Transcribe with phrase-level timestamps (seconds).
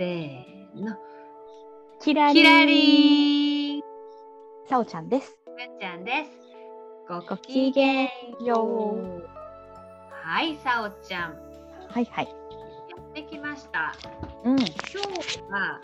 [0.00, 0.96] せーの。
[2.00, 3.82] キラキラリー
[4.66, 5.36] さおちゃんです。
[5.46, 6.30] むんちゃんです。
[7.06, 8.08] ごごきげん
[8.42, 9.28] よう。
[10.10, 11.34] はい、さおちゃん。
[11.90, 12.24] はいはい。
[12.24, 13.94] やってきました。
[14.42, 14.58] うん。
[14.58, 15.82] 今日は、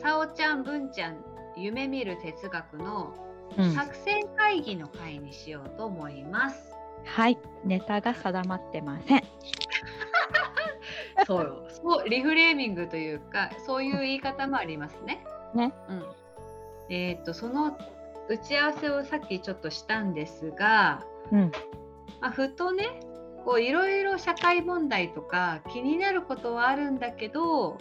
[0.00, 1.18] さおちゃん、ぶんちゃん、
[1.58, 3.12] 夢見る哲学の
[3.58, 6.72] うん、作戦会議の会にしようと思います。
[7.04, 7.38] はい。
[7.66, 9.22] ネタが定まってません。
[11.26, 11.66] そうよ。
[11.68, 15.24] そう、リフレーミングというか、そういう言い方もありますね。
[15.54, 15.72] ね。
[15.88, 16.04] うん。
[16.90, 17.76] えっ、と、その
[18.28, 21.52] 打ち合わせをさっきちょっとしたんですが、うん。
[22.20, 22.84] まあ、ふとね
[23.44, 27.78] こういろいろ社会問題とか気になることはあるんだけど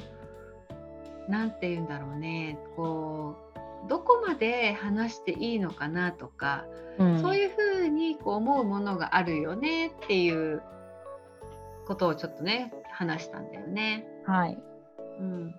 [1.30, 6.66] なんて言うんだろうねこうどこまで話していいのかなとか、
[7.00, 10.62] うん、そういうふうにこう思うものがあるよねっていう
[11.86, 14.06] ことをちょっとね話したんだよね。
[14.26, 14.58] はい。
[15.20, 15.56] うん、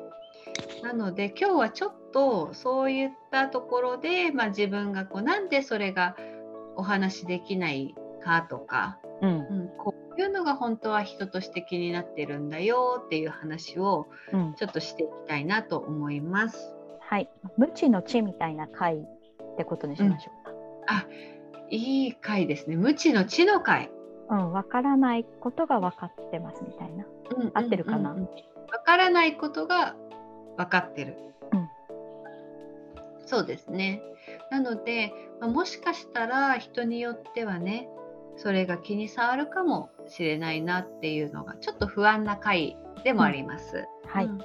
[0.83, 6.17] なので今日はちょっとそういったところで、まあ、自分がこうなんでそれが
[6.77, 9.31] お話しできないかとか、うん。
[9.31, 14.55] うん、こういうのが本当は人として気になってるんだよっていう話をうん。
[14.55, 16.75] ちょっとしていきたいなと思います。
[17.01, 17.29] はい。
[17.57, 20.31] 無知の知みたいな回ってことにしましょ
[21.71, 22.77] いい回ですね。
[22.77, 23.91] 無知の知の回。
[24.31, 24.53] うん。
[24.53, 27.05] わからないことが分かってますみたいな。
[27.37, 28.13] うん合ってるかな？
[28.13, 28.29] うんうんうん
[28.73, 29.95] わからないことが
[30.57, 31.17] 分かってる。
[31.53, 31.69] うん
[33.27, 34.03] そうですね。
[34.51, 37.89] なので、まあもしかしたら人によってはね、
[38.37, 43.87] それが気に障るかもしれないなっていうのがちょっと不安な回でもあります。
[44.07, 44.27] はい。
[44.27, 44.39] うん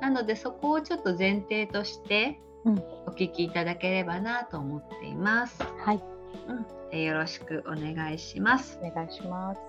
[0.00, 5.62] なのでそこをちょっと前提としてうんお聞きいただければなと思っています。
[5.62, 6.02] はい。
[6.48, 8.78] うんでよろしくお願いします。
[8.82, 9.60] お願いします。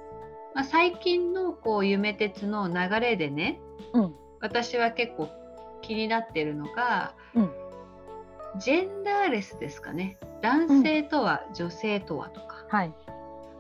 [0.53, 3.59] まあ、最近のこう夢鉄の流れでね、
[3.94, 4.16] うん。
[4.40, 5.30] 私は結構
[5.81, 7.52] 気になってるのが、うん
[8.58, 12.94] ジェンダーレスですかね男性とは女性とはとか、はい。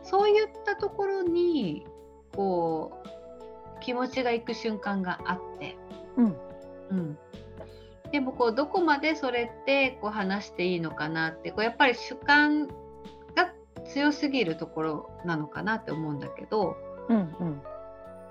[0.03, 1.85] そういったところに
[2.33, 5.75] こう気持ちがいく瞬間があって、
[6.15, 6.37] うん。
[6.91, 7.17] うん、
[8.11, 12.73] でもこうどこまでそれってこう話していいのかなってこうやっぱり主観が
[13.95, 16.75] 強すぎるところなのかなって思うんだけど。
[17.07, 17.17] うん。
[17.17, 17.61] うん。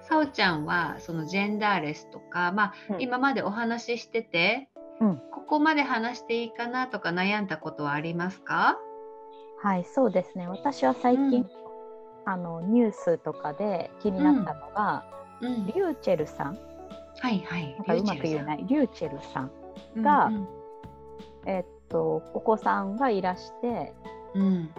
[0.02, 4.68] さおちゃんはそのジェンダーレスとか、まあうん今までお話ししてて、
[5.00, 8.76] うんここまで話していいかなとか悩んだことはありますか？
[9.62, 9.84] はい。
[9.84, 10.46] そうですね。
[10.48, 11.50] 私は最近、うん
[12.26, 15.04] あのニュースとかで気になったのが、
[15.40, 16.58] うんリューチェルさん。
[17.20, 18.66] はいはいなんかうまく言えないい。
[18.66, 19.50] リューチェルさん。
[20.02, 20.30] が
[21.46, 23.94] えっと、お子さんがいらして、
[24.34, 24.70] うん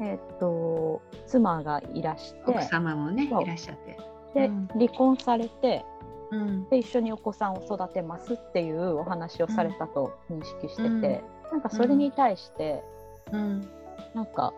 [0.00, 2.40] うんえっと、妻がいらして。
[2.46, 3.98] 奥様もねいらっしゃって、
[4.34, 4.68] で、うん。
[4.68, 5.84] 離婚されて
[6.30, 6.68] うん。
[6.68, 11.00] で一緒にお子さんを育てますっていうお話をされたと認識してて、うん。
[11.00, 12.82] なんかそれに対して、
[13.32, 13.68] うん。
[14.14, 14.52] なんか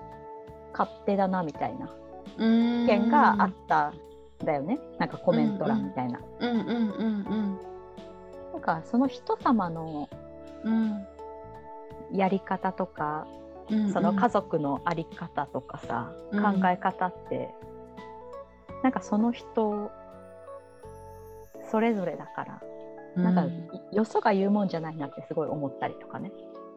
[0.72, 1.90] 勝手だなみたいな
[2.38, 3.98] うん、意見があったん
[4.44, 6.20] だよね、なんかコメント欄みたいな。
[6.40, 6.48] な
[8.58, 10.08] んかその人様の
[10.64, 11.06] うん。
[12.12, 13.26] やり方とか、
[13.70, 17.54] うんその家族の在り方とかさ、うん考え方って
[18.82, 19.90] なんかその人
[21.70, 22.62] それぞれだから、
[23.16, 23.46] うんなんか
[23.92, 26.30] よそが言うもんじゃないなってすごい思ったりとかね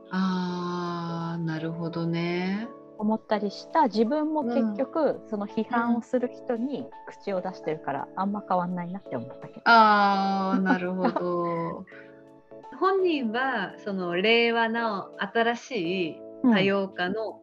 [0.10, 2.68] あーなるほどね。
[2.98, 9.62] 思ったりした自分も結局、その批判をする人に口を出してるからあんま変わんないなって思ったけど。
[9.66, 11.86] ああ、なるほど。
[12.80, 17.42] 本人はその令和の新しいうん多様化の、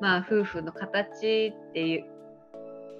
[0.00, 2.04] まあ夫婦の形っていう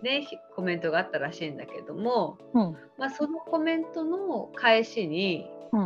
[0.03, 2.77] ねひコメントがあったらしいんだけども、うん。
[2.99, 5.81] まあそのコメントの返しにうん。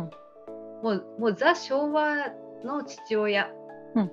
[0.83, 2.31] もうもうザ昭和
[2.63, 3.51] の父親
[3.95, 4.11] うん。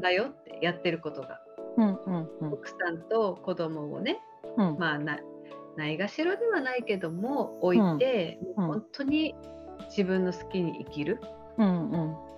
[0.00, 1.40] だよってやってることが、
[1.76, 2.52] うんうんうん。
[2.52, 4.20] 奥さんと子供をね
[4.56, 4.78] うん。
[4.78, 5.18] まあな
[5.76, 9.34] ないがしろではないけども置いて、本当に
[9.88, 11.20] 自分の好きに生きる。
[11.58, 12.29] うんうん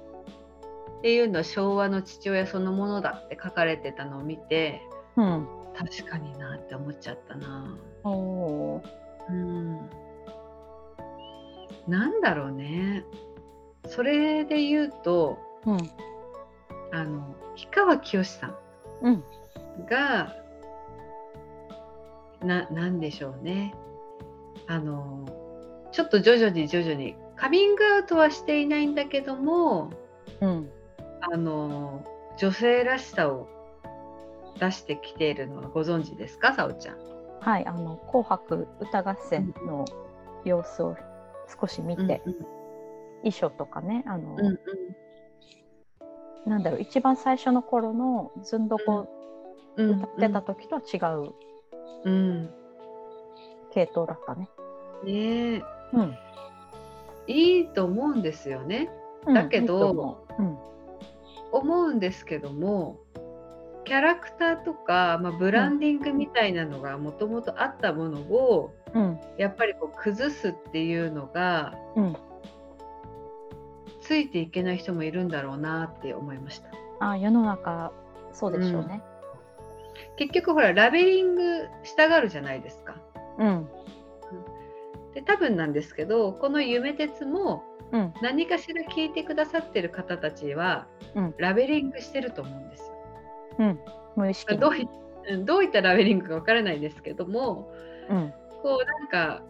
[1.02, 4.82] っていうのは昭和の父親そのものだって書かれてたのを見て
[5.16, 5.49] うん。
[5.75, 7.76] 確かになって思っちゃったな。
[8.04, 8.82] おー。
[9.31, 9.90] うん、
[11.88, 13.04] なんだろうね。
[13.88, 15.90] それで言うとうん。
[16.93, 18.56] あの氷川きよしさん
[19.02, 19.25] うん。
[19.90, 20.37] が
[22.44, 23.75] ななんでしょうね。
[24.69, 25.26] あの
[25.90, 29.90] ちょっと徐々に徐々にカミングアウトはしていないんだけども
[30.40, 30.70] うん
[31.22, 32.04] あの
[32.36, 33.48] 女性らしさを
[34.58, 36.96] 出してきているのはご存知ですかさおちゃん？
[37.40, 39.84] はいあの紅白歌合戦の
[40.44, 40.96] 様子を
[41.60, 42.34] 少し見て、うん
[43.24, 44.58] 衣装とかねあの、うんうん。
[46.50, 49.08] なんだろう一番最初の頃のずんどこ
[49.76, 49.90] うん。
[50.00, 51.32] 歌ってた時とは違う
[52.04, 52.50] うん。
[53.70, 54.48] 系統だったね。
[55.04, 55.62] ねえ。
[55.92, 56.16] うん。
[57.28, 58.90] いいと思うんですよね。
[59.26, 60.58] うんだけどいいうん
[61.52, 63.00] 思うんですけども
[63.84, 72.16] キャラクターとか、まあ、ブランディングみたいなのがもともとあったものを、うんやっぱりこう崩すっていうのがうん、
[74.02, 76.69] ついていけない人もいるんだろうなって思いました。
[77.00, 77.93] あ世の中
[78.32, 79.02] そうでしょうね。
[80.16, 82.96] 結局ほらラベリングしたがるじゃないですか。
[83.38, 83.69] うん
[85.14, 88.15] で多分なんですけどこの「夢鉄」もうん。
[88.23, 91.35] 何かしら聞いてくださってる方たちは、うん。
[91.39, 92.93] ラベリングしてると思うんですよ。
[93.59, 93.81] うん。
[94.17, 94.61] 無意識に。
[94.61, 94.89] どうい
[95.31, 97.73] うんどういったラベリングかわからないですけども
[98.09, 98.33] うん。
[98.62, 99.43] こうなんか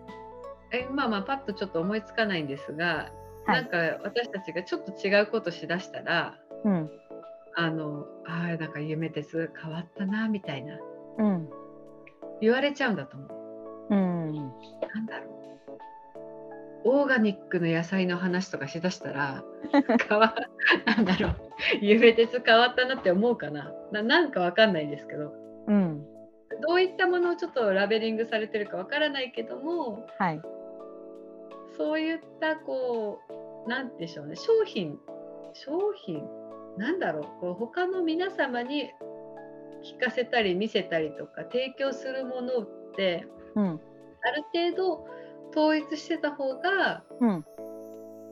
[0.71, 3.11] えまあまあパッとちょっと思いつかないんですが、
[3.47, 3.63] はい。
[3.63, 6.91] なんか私たちがちょっと違うことしだしたらうん。
[7.55, 10.79] あのあーなんか夢鉄変わったなみたいな。
[11.19, 11.49] うん。
[12.41, 13.29] 言われちゃうんだと思う。
[13.91, 14.33] うん。
[14.35, 15.43] なんだろう
[16.85, 19.45] オーガニックの野菜の話とかしだしたら
[20.09, 20.35] 変わ
[20.87, 21.35] なんだろう
[21.81, 23.73] 夢鉄変わったなって思うかな。
[23.93, 25.33] ななんかわかんないんですけど。
[25.69, 26.05] うん。
[26.61, 30.43] どういったものをちょっとラベリングされてるかわからないけどもはい。
[31.77, 33.21] そういったこ
[33.67, 34.37] うなんでしょうね。
[34.37, 34.99] 商品
[35.55, 36.29] 商品？
[36.79, 37.41] なんだろう。
[37.41, 38.91] こう他の皆様に
[39.83, 43.81] 聞かせたり見せたりとか提供するものってうん。
[44.25, 45.07] ある程度
[45.53, 47.45] 統一してた方がうん。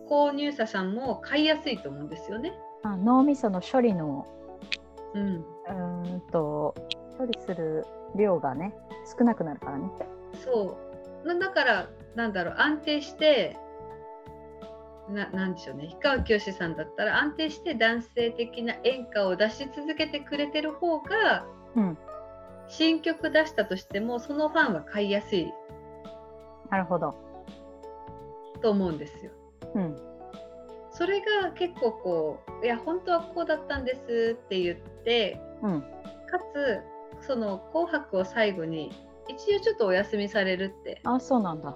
[0.09, 2.53] 購入者さんも買いやすいと思うんですよね。
[2.83, 4.27] あ脳みその処理の
[5.15, 6.75] うん、うーんと
[7.17, 7.85] 処理する
[8.17, 8.75] 量がね
[9.17, 9.89] 少なくなるからね。
[10.45, 10.77] そ
[11.25, 11.29] う。
[11.29, 13.57] なだからなんだろう安定して
[15.09, 15.89] ななんでしょうね。
[15.89, 21.45] 氷川きよしさんだったら安定して男性的な演歌を出し続けてくれてる方が
[21.77, 21.99] うん。
[22.69, 25.53] 新曲出したとしてもそのファンは買いやすい
[26.71, 27.15] なるほど。
[28.63, 29.33] と思うんですよ。
[29.75, 29.97] うん
[30.93, 35.87] それが結構こういや本当はこうだったんですって言ってうんか
[36.53, 38.93] つその「紅白」を最後に
[39.29, 41.75] 一応ちょっとお休みされるって、あそうなんだ。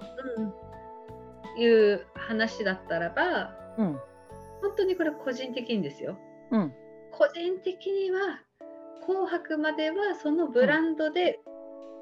[1.57, 3.99] いう話だったらばうん
[4.61, 6.17] 本当にこれ個人的にですよ
[6.51, 6.73] うん
[7.11, 8.41] 個人的には
[9.07, 11.39] 「紅白」まではそのブランドで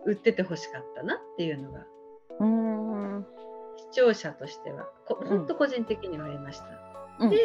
[0.05, 1.85] 売っててほしかったなっていうのが
[3.93, 6.65] 聴者としては本当個人的にはありました。
[7.19, 7.37] うんで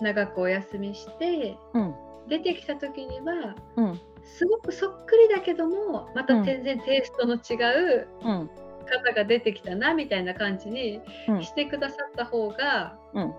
[0.00, 1.94] 長くお休みしてうん。
[2.28, 4.00] 出てきた時にはうん。
[4.24, 8.50] すごくそっくりだけどもまた全然テイストの違ううん。
[8.86, 11.44] 方が出てきたなみたいな感じにうん。
[11.44, 13.34] してくださった方が、うん。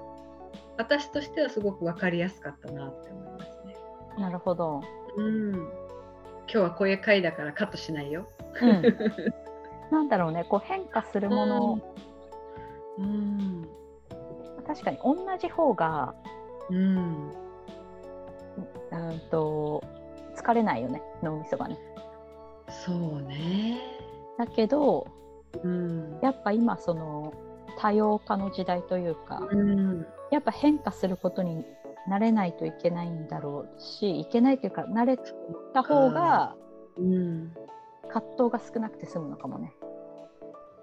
[0.77, 3.75] 私としてはすごく分かりやすかったなって思いますね。
[4.17, 4.81] なるほど。
[5.17, 5.67] うん、今
[6.47, 8.27] 日はこういう回だからカットしないよ。
[8.61, 8.81] うん、
[9.91, 11.79] なんだろうねこう変化するもの、
[12.97, 13.67] うん、
[14.65, 16.15] 確かに同じ方が
[16.69, 17.31] うん、
[18.91, 19.83] うんと
[20.35, 21.77] 疲れないよね脳みそがね。
[22.67, 23.79] そうね。
[24.37, 25.07] だけど
[25.63, 27.33] うん、やっぱ今その
[27.77, 31.63] 多様化の時代というかうん、やっぱ変化することに
[32.09, 35.17] 慣れないといけないんだろうしいけないというか慣れ
[35.73, 36.55] た方が
[36.97, 37.53] うん、
[38.07, 39.74] 葛藤が少なくて済むのかもね。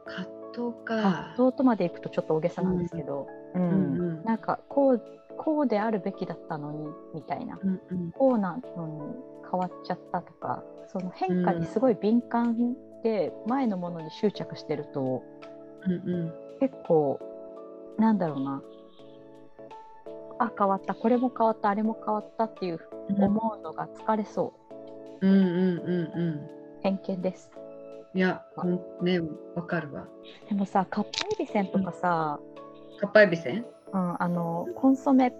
[0.04, 1.34] 葛藤葛か。
[1.36, 3.62] 藤とまでいくとちょっと大げさなんですけど、うん。
[3.62, 3.70] うん。
[3.70, 5.02] うんなんかこう
[5.38, 7.58] こうであるべきだったのにみたいな。
[7.60, 9.00] うん、うん、こうなのに
[9.50, 15.22] 変わっちゃったとかその変化にすごい敏感で前のものに執着してると
[15.84, 16.32] うん、うん。
[16.60, 17.18] 結構
[17.98, 18.62] なんだろうな。
[20.38, 20.94] あ変わった。
[20.94, 21.68] これも変わった。
[21.70, 22.80] あれも変わったっていう
[23.18, 24.54] 思うのが疲れそ
[25.20, 25.26] う。
[25.26, 26.62] うん、うん、うん、うん。
[26.82, 27.50] 偏見です
[28.14, 29.20] いや、ほんね、
[29.54, 30.06] わかるわ。
[30.48, 32.40] でもさかっぱえびせんとかさ、
[33.00, 33.64] かっぱえびせん？
[33.92, 35.32] うん、あのコンソメ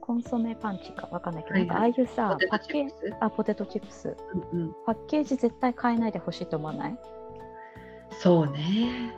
[0.00, 2.94] コンソメパンチかわかんないけど、はいはいなんかああいうさパッケージ。
[3.20, 4.16] あポテトチップス
[4.52, 4.72] うん、うん。
[4.86, 6.98] パッケージ絶対変えないでほしいと思わない？
[8.20, 9.14] そうね。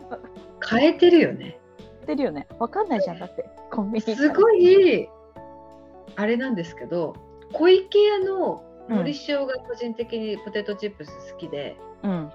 [0.68, 1.58] 変えてるよね。
[2.02, 5.08] ってるよねわかんないじゃんだってコンビニすごい
[6.14, 7.16] あれなんですけど
[7.52, 12.30] 小池屋ののり塩が個人的にポテトチップス好きで、うん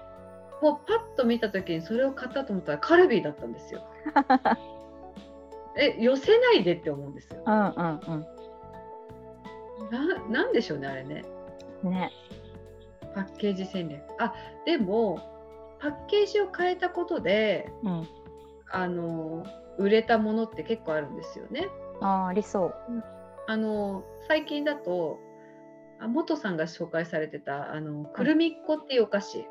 [0.62, 3.82] もうパッと見た時にそれを買ったと思ったらカルビーだったんですよ。
[5.76, 7.42] え寄せないでって思うんですよ。
[7.44, 8.26] うんうん
[9.90, 11.24] ななんでしょうねあれね
[11.82, 12.12] うんね
[13.14, 14.02] パッケージ戦略。
[14.18, 14.32] あ
[14.64, 15.18] でも
[15.80, 18.08] パッケージを変えたことでうん
[18.70, 19.44] あの
[19.78, 21.68] 売れたものって結構あるんですよね。
[22.00, 22.74] あーありそう
[23.48, 25.18] あの最近だと
[25.98, 29.44] あ元さんが紹介されてたあのくるみっこっていうお菓子、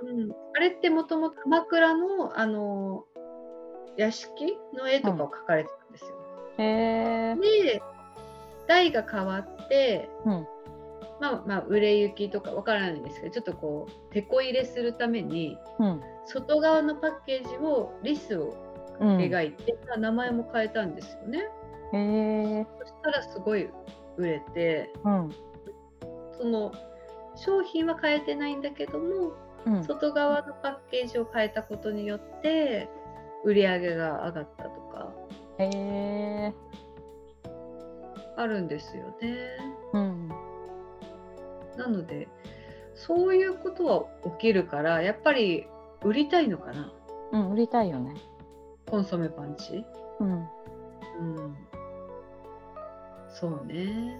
[0.00, 3.04] うん、あれってもともと鎌倉のあの
[3.96, 6.16] 屋敷の絵とかを描かれてたんですよ。
[6.58, 7.82] へえで
[8.66, 10.46] 代が変わって、うん。
[11.20, 16.00] まあまあ売れ行きとかわからないんですけどちょっとこうてこ入れするためにうん。
[16.26, 18.54] 外側のパッケージをリスを
[19.00, 21.48] うん描いて、まあ名前も変えたんですよね。
[22.78, 23.68] そしたらすごい
[24.16, 25.30] 売れてうん。
[26.38, 26.72] その
[27.36, 29.32] 商品は変えてないんだけども
[29.66, 29.84] うん。
[29.84, 32.88] 外側のパッケージを変えたことによって
[33.44, 35.12] 売り上げが上がったとか。
[35.58, 36.52] へえ
[38.36, 39.36] あるんですよね。
[39.92, 40.28] うん。
[41.76, 42.28] なので
[42.94, 44.04] そういうことは
[44.36, 45.66] 起きるからやっぱり
[46.02, 46.92] 売りたいのかな。
[47.32, 48.14] うん売りたいよね。
[48.88, 49.84] コンソメパンチ。
[50.20, 50.48] うん。
[51.18, 51.56] うん、
[53.28, 54.18] そうね。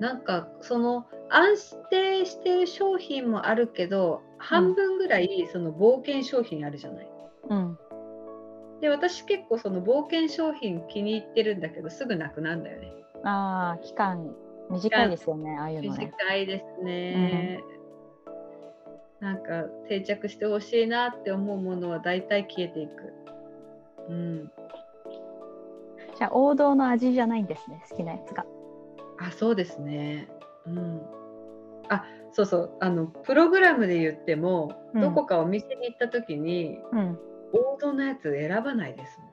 [0.00, 7.10] なんかその安定してる商品もあるけど半分ぐらいその冒険商品あるじゃない。
[7.48, 7.78] うん
[8.80, 12.92] で私結構その冒険商品気に入ってるんだけどすぐなくなるんだよね。
[13.24, 14.34] ああ期間
[14.70, 17.60] 短いですよねああいうのね短いですね。
[19.20, 23.12] なんか定着してほしいなって思うものは大体消えていく。
[24.08, 24.50] うん。
[26.16, 28.46] じゃあ王道の味じゃないんですね好きなやつが
[29.20, 30.28] あ、そうですね。
[30.66, 31.02] うん。
[31.88, 32.76] あ、そうそう。
[32.80, 37.18] あのプログラムで言っても、うんどこかお店に行った時にうん
[37.52, 39.26] 王道のやつ選ばないですも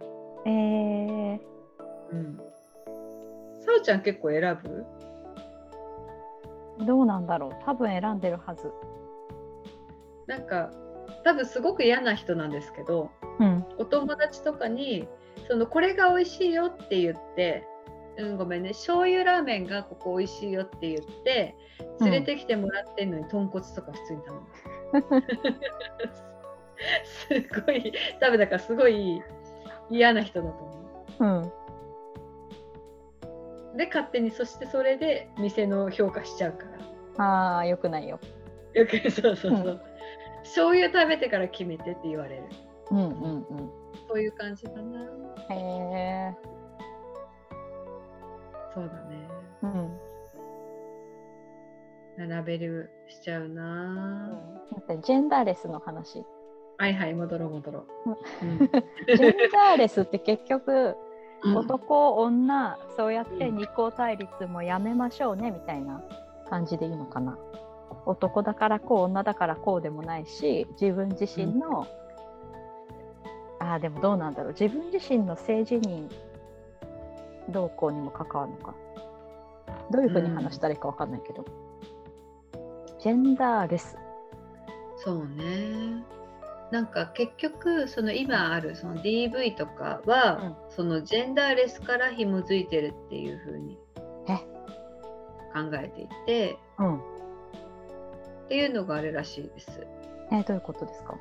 [0.45, 0.49] ん。
[0.49, 1.41] え
[2.11, 2.37] うん。
[3.65, 4.85] さおちゃん結構選ぶ？
[6.79, 8.71] ー、どうなんだろう多分選んでるはず
[10.27, 10.71] なんか
[11.23, 15.07] 多分すごく嫌な人なんですけど、うんお友達とかに
[15.47, 17.67] そのこれが美味しいよって言って。
[18.17, 18.69] うん、ごめんね。
[18.69, 21.55] 醤油ラーメンがここ美味しいよって言って
[22.01, 24.47] 連れてきてもらってんのに豚骨とか普通に頼む、
[27.05, 29.21] すごい多分だからすごい
[29.89, 30.55] 嫌な人だと
[31.19, 31.25] 思う。
[31.25, 31.41] ん。
[31.43, 31.53] う
[33.77, 36.65] で勝手にそしてそれで店の評価しちゃうか
[37.17, 37.23] ら。
[37.23, 38.19] ああよくないよ。
[38.73, 39.79] よくそうそうそう、うん。
[40.43, 42.43] 醤油食べてから決めてって言われる。
[42.91, 43.69] うんうんうん。
[44.07, 45.03] そういう感じかな。
[45.49, 46.56] へえ
[48.77, 49.27] そうだね。
[52.19, 52.29] うん。
[52.29, 54.29] ラベルしちゃうな、
[54.71, 56.23] だってジェンダーレスの話。
[56.77, 58.09] はいはい戻ろう戻ろう、
[58.43, 58.57] うん。
[58.59, 60.95] ジェンダーレスって結局
[61.43, 61.55] うん。
[61.55, 66.03] 男女そうやって二項対立もやめましょうねみたいな
[66.47, 67.35] 感じでいいのかな。
[68.05, 71.87] 男だからこう女だからこうでもないし自分自身の、
[73.59, 74.53] ああでもどうなんだろう。
[74.59, 76.07] 自分自身の性自認
[77.49, 78.75] 動向にも関わるのか。
[79.91, 81.45] どういうふうに話したらいいか分かんないけど、
[82.99, 83.97] ジェンダーレス。
[84.97, 86.03] そうね。
[86.71, 93.77] なんか結局その今あるその DV とかは、そのジェンダーレスから紐づいてるっていう風に
[94.27, 94.35] え？
[95.53, 96.57] 考えていて。
[96.79, 96.95] うん。
[96.97, 99.87] っていうのがあるらしいです。
[100.31, 101.15] えどういうことですか？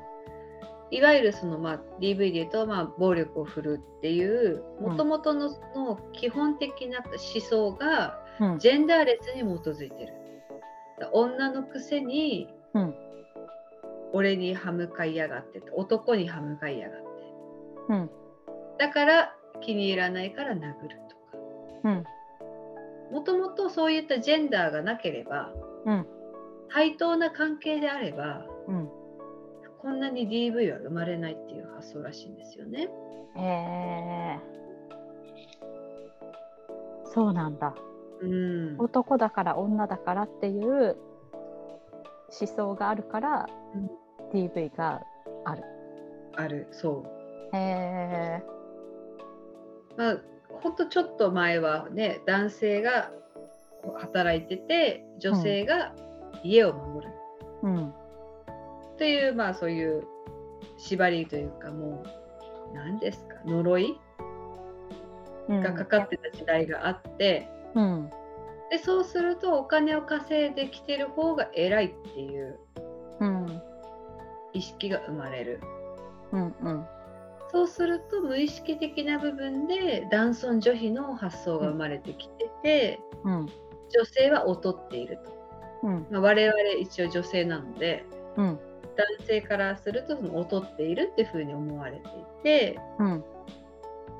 [0.89, 4.91] いわゆるその、まあ、DV で言うと、まあ、暴力を振るっていううん。
[4.91, 8.59] もともとのその基本的な思想がうん。
[8.59, 10.13] ジェンダーレスに基づいてる。
[10.99, 12.95] だ女のくせにうん。
[14.13, 17.05] 俺に歯向かいやがって男に歯向かいやがって。
[17.89, 18.09] うん。
[18.77, 21.37] だから気に入らないから殴るとか。
[21.83, 22.03] うん。
[23.11, 25.51] もともとそういったジェンダーがなければ
[25.85, 26.07] うん。
[26.69, 28.89] 対等な関係であればうん
[29.87, 32.89] こんなに DV は生まれないっていう発想らしいんですよね。
[33.37, 34.39] へえ
[37.05, 37.73] そうなんだ。
[38.19, 40.97] うん、男だから女だからっていう
[42.37, 43.89] 思想があるから、うん
[44.33, 45.01] DV が
[45.45, 45.63] ある。
[46.35, 47.05] あるそ
[47.53, 47.55] う。
[47.55, 48.43] へえ
[49.95, 50.17] まあ
[50.61, 53.09] ほんとちょっと前はね男性が
[53.95, 55.95] 働いてて女性が
[56.43, 57.11] 家を守る。
[57.11, 57.16] うん
[58.97, 60.07] っていう、まあそういう
[60.77, 62.03] 縛りというかも
[62.71, 63.99] う何ですか呪い
[65.47, 68.09] がかかってた時代があって、うん。
[68.71, 72.57] でそうするとお金を稼いできてる方が偉いっていう
[73.19, 73.61] うん。
[74.53, 75.61] 意識が生まれる。
[76.31, 76.85] うんうん。
[77.51, 83.45] そうすると無意識的な部分で男尊女卑の発想が生まれてきてて、うん。
[83.89, 85.31] 女性は劣っていると、
[85.83, 86.07] うん。
[86.09, 88.03] まあ、我々一応女性なので
[88.37, 88.45] うん。
[88.47, 88.66] 男
[89.25, 93.23] 性からするとその劣っているっていうふうに思われていてうん。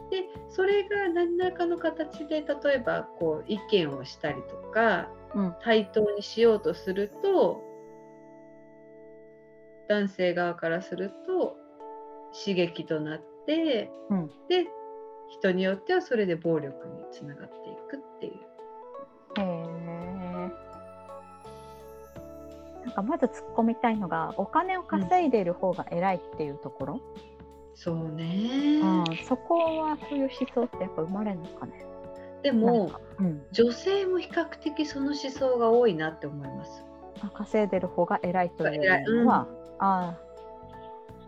[0.10, 5.56] でそれが何らかの形で例えばこう意見をしたりとかうん。
[5.62, 7.62] 対等にしようとすると
[9.90, 11.56] 男性側からすると
[12.34, 14.28] 刺激となって、うん。
[14.50, 14.68] で
[15.30, 18.47] 人によってはそれで暴力につながっていくっていう。
[22.88, 27.02] なんかまず突っ込みたいのがお金を稼いでいる方が偉いっていうところ、
[27.76, 31.86] そうね、うんそこはそういう思想ってやっぱ生まれるのかね。
[32.44, 36.86] でもかうん、女性も比較的その思想が多いなって思います。
[37.20, 39.04] あ稼いでる方が偉いという偉い。
[39.04, 39.26] うん。
[39.26, 39.48] のは、
[39.80, 40.18] ああ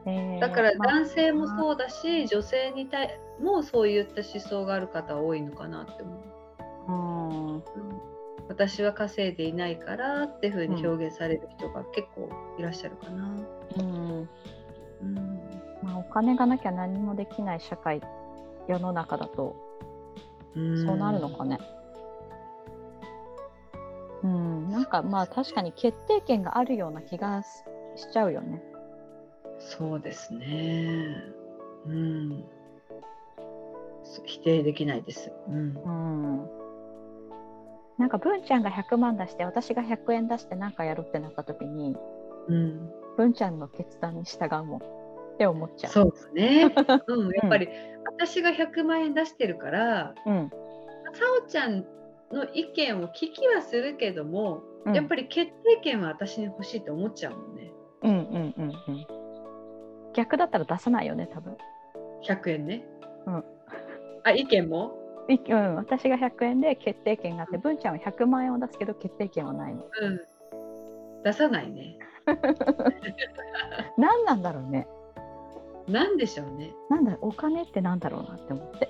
[0.06, 6.92] えーだからまあ男性もそうだし、女性に対もそういった思想がある方は多いのかなって思う。
[6.92, 8.09] うんうん
[8.50, 13.36] 私は稼いでいないからっていうふうに表現される人が結構いらっしゃるかな。
[13.78, 14.30] うん
[15.02, 15.16] うん
[15.84, 18.02] まあ、お金がなきゃ何もできない社会
[18.68, 19.56] 世の中だと
[20.54, 21.60] そうなるのかね。
[24.24, 27.48] うん、なんかまあ確かに決定権があるような気がし
[27.96, 28.62] しちゃうよね。
[29.60, 31.24] そうですね。
[31.86, 32.44] うん。
[34.04, 35.32] そ否定できないです。
[35.48, 35.56] うん。
[35.56, 35.90] う
[36.46, 36.59] ん。
[38.00, 41.96] なんか文ちゃんが100万出して私が100円出して何かやろうってなった時に
[42.50, 45.92] うん、文ちゃんの決断に従うもんって思っちゃう。
[45.92, 46.74] そうですね。
[47.08, 47.70] うん、やっぱり
[48.18, 50.50] 私が100万円出してるから、うん。
[50.50, 50.56] さ
[51.44, 51.86] おちゃん
[52.32, 57.72] の意見を聞きはするけども、うんやっぱり決定権は私に欲しいって思っちゃうもんね。
[58.02, 59.08] うんうんうんうん。
[60.14, 61.58] 逆だったら出さないよね多分。
[62.24, 62.88] 100円ね。
[63.26, 63.44] うん。
[64.24, 64.94] あ、意見も？
[65.09, 69.84] いうん、私が100円で決定権があって文ちゃんは100万円を出すけど決定権はないの。
[70.02, 70.20] うん。
[71.24, 72.00] 出さないね。
[73.98, 74.88] 何なんだろうね。
[75.88, 76.74] なんでしょうね。
[76.90, 78.90] なんだお金ってなんだろうなって思って。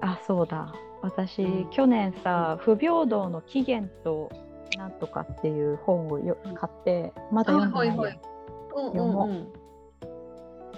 [0.00, 4.30] あそうだ私、うん去年さ不平等の起源と
[4.76, 8.20] なんとかっていう本をようん買ってまだ読んでない。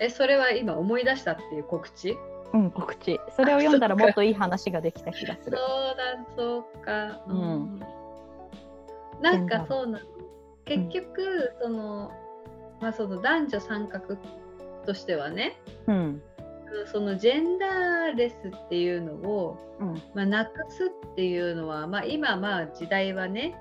[0.01, 2.17] え、それは今思い出したっていう告知？
[2.55, 5.57] うん告知それを読んだらもっといい話ができた気がすそうる。
[5.57, 5.63] だ、
[6.37, 7.21] そうか。
[7.27, 7.83] うん
[9.21, 10.05] なんかそうなの。
[10.65, 12.13] 結局、その、
[12.81, 14.01] まあその男女参画
[14.87, 16.23] としてはね、うんうん
[16.93, 23.57] そのジェンダーレスっていうのを、うんまあ、なくすっていうのは、まあ、今まあ時代はね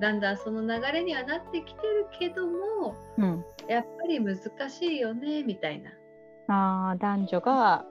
[0.00, 4.38] だんだんその流れにはなってきてるけどもうん、やっぱり難
[4.70, 5.90] しいよねみたいな。
[6.48, 7.84] あー男女が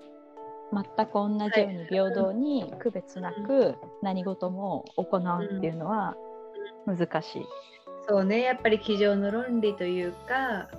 [0.73, 6.15] 全く同じように平等に区別なく何事も行うっていうのは
[6.85, 7.45] 難しい。
[8.07, 8.41] そうね。
[8.41, 10.69] やっぱり机上の論理というか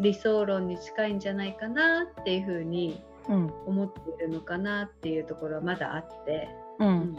[0.00, 3.52] 理想論に近いんじゃないかなっていうふうにうん。
[3.66, 7.16] 思っているのかなっていうところはまだあって、ううんん。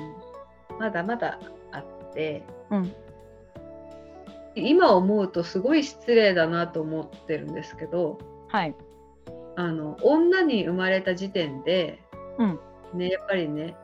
[0.80, 1.40] まだまだ
[1.74, 2.44] あって。
[2.70, 2.94] うん。
[4.56, 8.18] 今思うとすごい失礼だなと思ってるんですけど
[8.48, 8.76] はい。
[9.58, 12.00] あの女に生まれた時点で、
[12.38, 12.60] うん。
[12.94, 13.76] ね、やっぱりね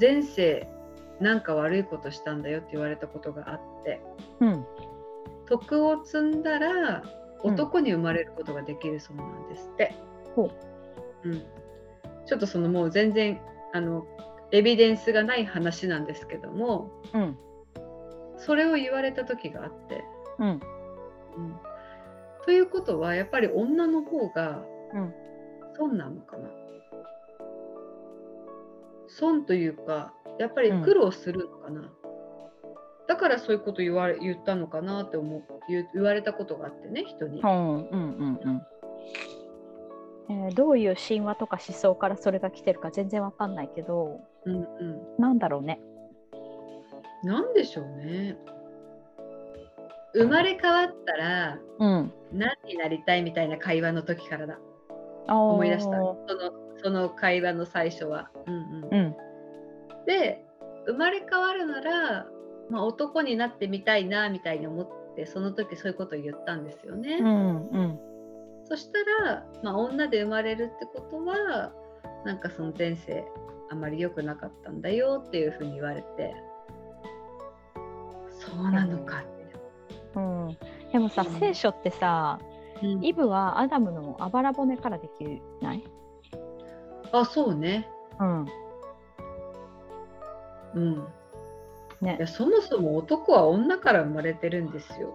[0.00, 0.66] 前世
[1.20, 4.00] なんか悪いことしたんだよって言われたことがあって
[4.40, 4.66] うん。
[5.46, 7.02] 徳を積んだら
[7.44, 7.52] うん。
[7.52, 9.94] 男に生まれることができるそうなんですって。
[10.34, 10.50] ほ
[11.24, 11.28] う。
[11.28, 11.38] ん、
[12.26, 13.40] ちょっとそのもう全然
[13.74, 14.06] あの
[14.52, 17.36] エビデンスがない話なんですけどもうん。
[18.38, 20.02] それを言われた時があって。
[20.38, 20.48] うん。
[20.48, 20.60] うん、
[22.46, 25.14] ということはやっぱり女の方がうん。
[25.76, 26.50] 損なのかな、
[29.08, 31.90] 損というかやっぱり苦労するのかな、
[33.08, 37.40] だからそういうこと言われ言ったのかなって思う言う言われたことがあってね人に。
[37.40, 38.62] うんうんうんうん。
[40.28, 45.80] えーどういう神話とか思想からそれが来てるか全然わかんないけどうんうん、なんだろうね。
[47.24, 48.36] なんでしょうね。
[50.14, 54.58] 生まれ変わったらうん、何になりたいみたいな会話の時からだ
[55.34, 55.96] 思思い出した。
[55.96, 56.16] その
[56.82, 58.30] その会話の最初は。
[58.46, 58.94] うんうん。
[58.94, 59.16] うん。
[60.06, 60.44] で
[60.86, 62.26] 生まれ変わるなら、
[62.70, 67.18] まあ、男になってみたいなみたいに思ってその時そういうことを言ったんですよね。
[67.20, 67.98] うんうん。
[68.64, 71.72] そしたら、まあ、女で生まれるってことは
[72.24, 73.24] なんかその前世
[73.70, 76.34] あまり良くなかったんだよっていうふうに言われて
[78.30, 79.30] そうなのかって。
[80.14, 80.58] うん、
[80.92, 81.38] でもさ、うん。
[81.38, 82.40] 聖書ってさ
[82.82, 83.04] うん。
[83.04, 85.84] イブはアダムのあばら骨からできない、
[87.12, 87.88] あそうね。
[88.18, 88.46] うん。
[90.74, 91.06] うん、
[92.00, 92.16] ね。
[92.18, 95.14] いやそもそも男は女から生まれてるんですよ。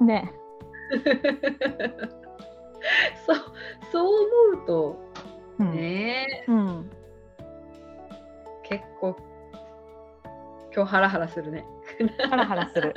[0.00, 0.32] ね。
[3.26, 3.36] そう
[3.90, 4.06] そう
[4.54, 4.96] 思うと
[5.58, 5.72] うん。
[5.72, 6.44] ね。
[6.48, 6.90] うん、
[8.62, 9.16] 結構
[10.74, 11.64] 今日ハラハラするね。
[12.28, 12.94] ハラハラする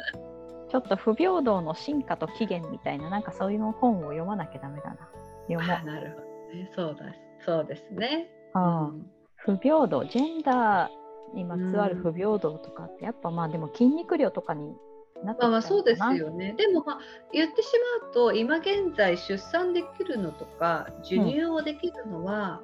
[0.76, 5.08] ちょっと不平等の進化と起源みたいななんかそういうの本を読まなきゃダメだな。
[5.48, 6.18] 読もなるほ
[6.52, 6.70] どね。
[6.76, 7.06] そうだ。
[7.46, 8.28] そうですね。
[8.54, 8.82] ああ。
[8.82, 9.10] うん。
[9.38, 14.76] 不平等ジェンダーにまつわるうん不平等とかってやっぱまあでも筋肉量とかに
[15.24, 16.54] なってまあまあそうですよね。
[16.58, 17.00] でもまあ
[17.32, 17.70] 言ってし
[18.04, 22.62] まうと今現在出産できるのとか授乳をできるのは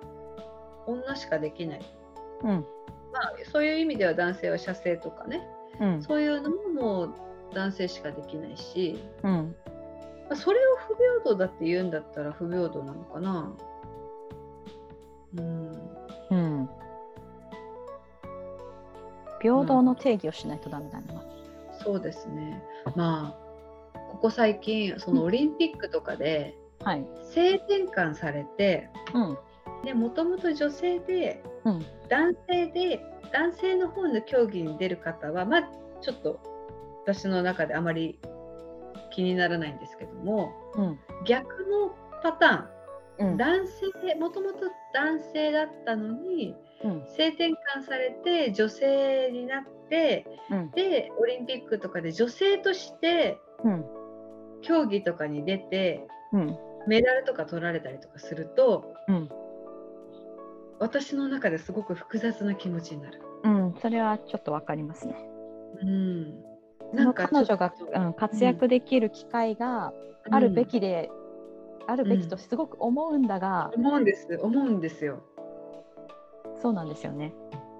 [0.86, 1.82] 女しかできない。
[2.44, 2.66] うん。
[3.14, 5.48] まあそういう意味では男性は射精とかね。
[5.80, 6.04] うん。
[6.04, 9.56] そういうのももう男性しかできないし、うん
[10.30, 13.54] まあそれを不平等だって言うんだったら不平等なのかな。
[15.38, 15.72] うん。
[16.30, 16.70] うん
[19.42, 21.24] 平等の定義をしないとダメだな、
[21.84, 22.64] そうですね。
[22.96, 23.36] ま
[23.94, 28.90] あここ最近そのオリンピックとかではい性転換されて。
[29.14, 29.38] うん
[29.84, 35.70] でもともと女性でうん男性で男性の方の競技に出る方はまあ
[36.02, 36.40] ちょっと
[37.06, 38.20] 私の中であまり
[39.12, 41.00] 気にならないんですけどもうん。
[41.26, 43.32] 逆のパターン。
[43.32, 43.38] うん。
[43.38, 44.60] 男性もともと
[44.94, 47.06] 男性だったのにうん。
[47.08, 50.72] 性転換されて女性になってうん。
[50.72, 53.86] でオリンピックとかで女性としてうん。
[54.62, 56.58] 競技とかに出てうん。
[56.88, 59.30] メダルとか取られたりとかするとうん。
[60.80, 63.22] 私の中ですごく複雑な気持ちになる。
[63.44, 63.76] うん。
[63.82, 65.32] それはちょっとわかりますね。
[65.80, 66.44] うん、
[66.94, 69.94] その彼女がうん、活躍できる機会が
[70.30, 71.10] あるべきで、
[71.88, 74.40] あるべきとすごく思うんだが、うん思うんです。
[74.42, 75.24] 思うんですよ、
[76.62, 77.34] そうなんですよね。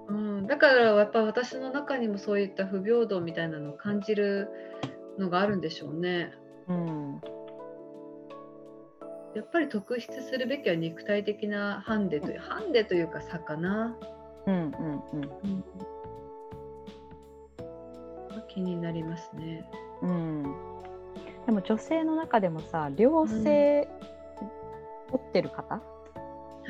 [0.08, 4.48] うん、だからやっぱ私の中にもそういった不平等みたいなのを感じる
[5.18, 6.32] のがあるんでしょうね。
[6.68, 7.20] うん、
[9.34, 13.96] やっぱり特筆するべきは肉体的なハンデというハンデというか差かな、
[14.46, 15.30] うん、うん、うん。
[15.44, 15.64] うん、
[18.52, 19.64] 気になりますね。
[20.02, 20.42] うん、
[21.46, 23.88] でも女性の中でもさ両性
[25.10, 25.80] 持ってる方、は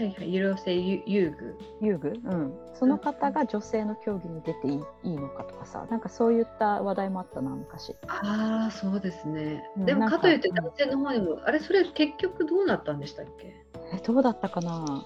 [0.01, 1.59] いはい有料性遊遊具。
[1.83, 7.95] 遊具、うん、その方が女性の競技に出ていいのかとかさなんかそういった話題もあったな昔。
[8.09, 13.55] ああそうですね、でもかといってうん男性の方にも、あれそれ結局どうなったんでしたっけ？
[13.93, 15.05] えどうだったかな？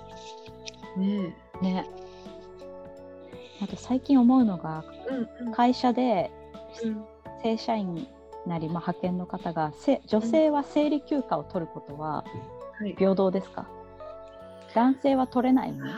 [0.97, 1.85] ねね。
[3.61, 5.53] あと最近思うのがえうんうん。
[5.53, 6.46] 会社でうん
[7.43, 8.07] 正社員
[8.47, 12.25] なり、まあ、派遣の方がせ女性は生理休暇を取ることは
[12.79, 12.95] はい。
[12.97, 13.67] 平等ですか？
[14.75, 15.85] 男性は取れないの？
[15.87, 15.93] ね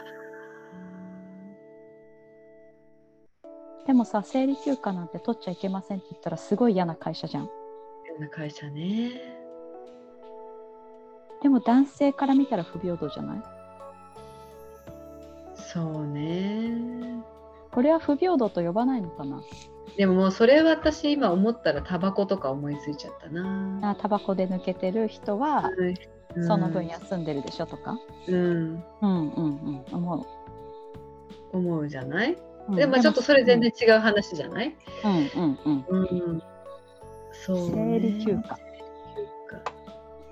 [3.87, 7.45] でもさ生理休暇なんて取っちゃいけませんって言ったらすごい嫌な会社じゃん。
[7.45, 7.49] い
[8.11, 9.11] ろんな会社ね。
[11.43, 13.43] でも男性から見たら不平等じゃない？
[15.57, 17.23] そうね。
[17.73, 19.41] これは不平等と呼ばないのかな？
[19.96, 23.90] でももうそれ私今思ったらタバコとか思いついちゃったな。
[23.90, 25.70] あタバコで抜けてる人は
[26.35, 27.98] うんその分休んでるでしょとか、
[28.29, 29.85] うん、うん、うんうん。
[29.92, 30.27] 思
[31.53, 32.37] 思うじゃない、
[32.68, 35.11] う、でもちょっとそれ全然違う話じゃない、うん。
[35.11, 36.42] うんうんうん、
[37.33, 38.42] そう、ね、生理休暇。
[38.42, 38.59] 休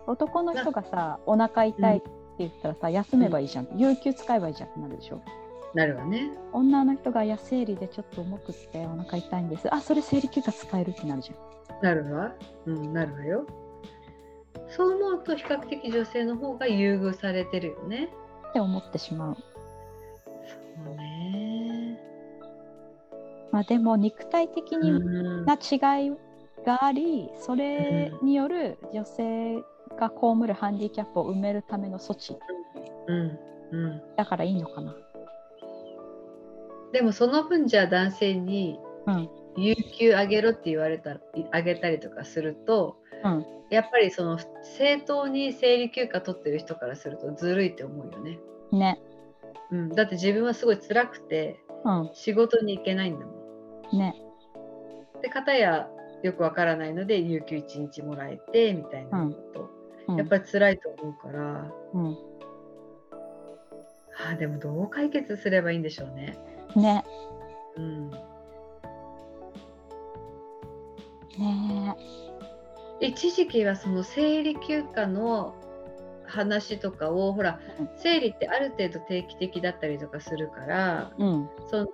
[0.07, 5.21] 男の人がさお腹痛いって言ったらさ休めばいいじゃん、有給使えばいいじゃんってなるでしょ？
[5.23, 5.46] 暇
[5.77, 6.31] なるわね。
[6.55, 12.33] 女の人がいや生理でちょっと重くってお腹痛いんですあそれ生理休暇使えるってなるじゃんなるわ。
[12.65, 13.47] うん、なるわよ。
[14.69, 18.09] そう思うと比較的女性の方が優遇されてるよね。
[18.49, 22.01] って思ってしまうそうね。
[23.53, 26.13] まあでも肉体的にうんな違い
[26.65, 29.57] がありそれによる女性
[29.99, 32.37] が被るハンディキャップを埋めるための措置
[33.09, 33.39] うん
[33.73, 34.95] うんだからいいのかな
[36.93, 39.29] でもその分じゃあ男性にうん。
[39.59, 41.21] 有給あげろって言われたら
[41.51, 43.47] あげたりとかするとうん。
[43.71, 48.39] やっぱりその正当に生理休暇取ってる人からするとずるいって思うよね、
[48.73, 49.01] ね。
[49.73, 52.11] うん、だって自分はすごい辛くてうん。
[52.13, 53.33] 仕事に行けないんだも
[53.93, 53.99] ん。
[53.99, 54.15] ね。
[55.23, 55.89] で片や
[56.23, 59.71] よくわからないので有給1日もらえてみたいなこと。
[60.09, 60.17] うん。
[60.17, 62.17] やっぱり辛いと思うから、うん。
[64.19, 66.39] あーでもどう解決すればいいんでしょうね。
[66.79, 67.05] ね。
[67.77, 68.11] うん、
[71.39, 71.97] ね
[73.01, 75.55] 一時期はその生理休暇の
[76.27, 77.89] 話とかをほらうん。
[77.97, 81.49] 生理ってある程度定期的だったりとかするからうん。
[81.71, 81.87] その、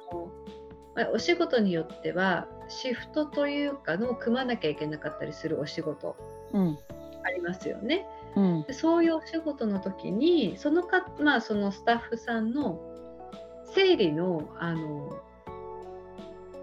[0.95, 6.17] まあお仕事によってはシフトというかのを組まなきゃいけなかったりするお仕事
[6.53, 6.79] うん。
[7.25, 8.07] ありますよね。
[8.37, 8.63] うん。
[8.63, 12.81] でそういうお仕事の時にそのか、まあ、そのスタッフさんの
[13.75, 15.19] 生理のあの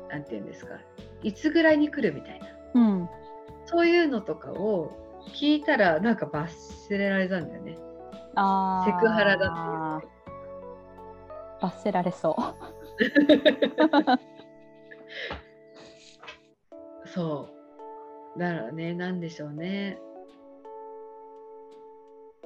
[0.10, 0.76] なんていうんですか
[1.24, 3.10] いつぐらいに来るみたいなうん
[3.66, 4.92] そういうのとかを
[5.34, 6.56] 聞いたらなんか罰
[6.88, 7.78] せられたんだよね。
[8.36, 10.08] あセクハラだって
[11.62, 12.36] 罰せられそ
[17.06, 17.50] そ
[18.36, 18.40] う。
[18.40, 20.00] だからね、なんでしょうね。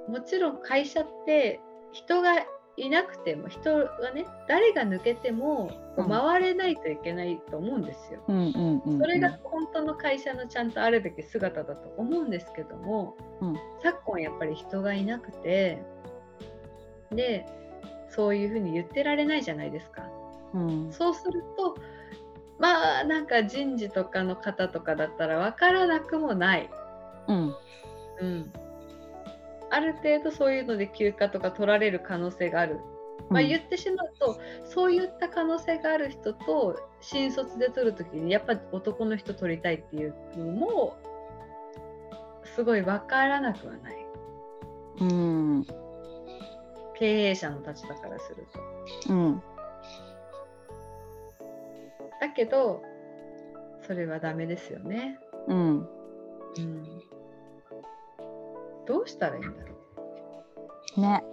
[0.08, 1.60] もちろん会社って
[1.91, 8.23] 人がいなくても人がね誰が抜けても回れないといけないと思うんですよ。
[8.25, 15.83] それが本当の会社のちゃんとあるべき姿だと思うんですけども、うん昨今やっぱり人がいなくて
[17.12, 17.45] で
[18.09, 20.09] そういうふうに言ってられないじゃないですか。
[20.53, 21.75] うんそうすると
[22.57, 26.69] まあなんか人事とかの方とかだったら分からなくもない。
[27.27, 27.55] うん
[28.19, 28.53] うん、
[29.73, 32.79] ある程度そういうので休暇とか取られる可能性がある。
[33.29, 40.97] まあ、言ってしまうと、そういった可能性がある人と新卒で取るときにやっぱ男の人取りたいっていうのも
[42.55, 44.05] すごい分からなくはない
[45.01, 45.65] うん
[46.97, 48.47] 経営者の立場からする
[49.07, 49.13] と。
[49.13, 49.43] うん
[52.21, 52.81] だけど
[53.86, 55.19] それはダメですよね。
[55.47, 55.88] うん
[56.57, 57.03] うん、
[58.85, 59.47] どうしたらいいんだ
[60.97, 61.23] ろね。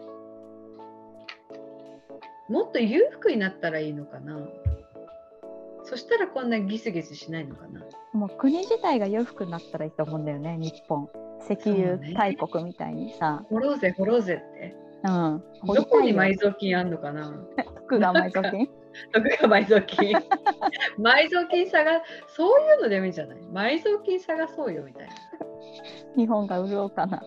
[2.48, 4.38] うもっと裕福になったらいいのかな？
[5.84, 7.80] そしたらこんなギスギスしないのかな？
[8.12, 11.08] もう国自体が裕福になったらいいと思うんだよね日本。
[11.48, 13.44] 石油大国みたいにさ。
[13.48, 14.74] 掘ろうぜ掘ろうぜって。
[15.04, 15.42] うん。
[15.62, 17.32] 掘どこに埋蔵金あんのかな？
[17.86, 18.66] 福が埋蔵金？
[19.12, 20.12] どこが埋蔵金。
[20.98, 23.38] 埋蔵金探そういうのでもいいんじゃない？
[23.38, 25.14] 埋蔵金探そうよみたいな。
[26.16, 27.22] 日本が潤うかな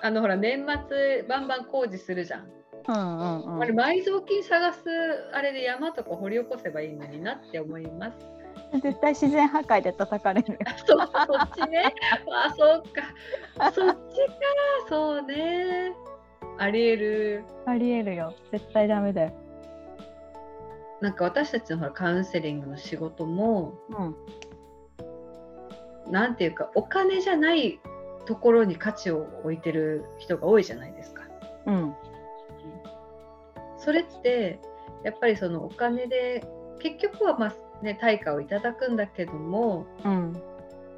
[0.00, 2.46] あのほら年末バンバン工事するじゃん。
[2.88, 4.80] うんうんうんあれ埋蔵金探す
[5.32, 8.18] あれで山とか掘り起こせばいいのになって思います。
[8.82, 11.94] 絶対自然破壊で叩かれるよそう そっちね。
[12.32, 13.72] あそうか。
[13.72, 14.34] そっちか。
[14.88, 15.94] そうね。
[16.58, 17.44] ありえる。
[17.66, 19.32] ありえるよ絶対ダメだよ
[21.00, 24.16] なんか私たちのほらカウンセリングの仕事もうん
[26.10, 27.80] なんていうかお金じゃない
[28.26, 31.24] ところに価値を置いてる人が多いじゃないですか。
[31.66, 31.94] うん
[33.78, 34.58] それって
[35.04, 36.44] やっぱりそのお金で
[36.80, 40.42] 結局はまあね対価をいただくんだけどもうん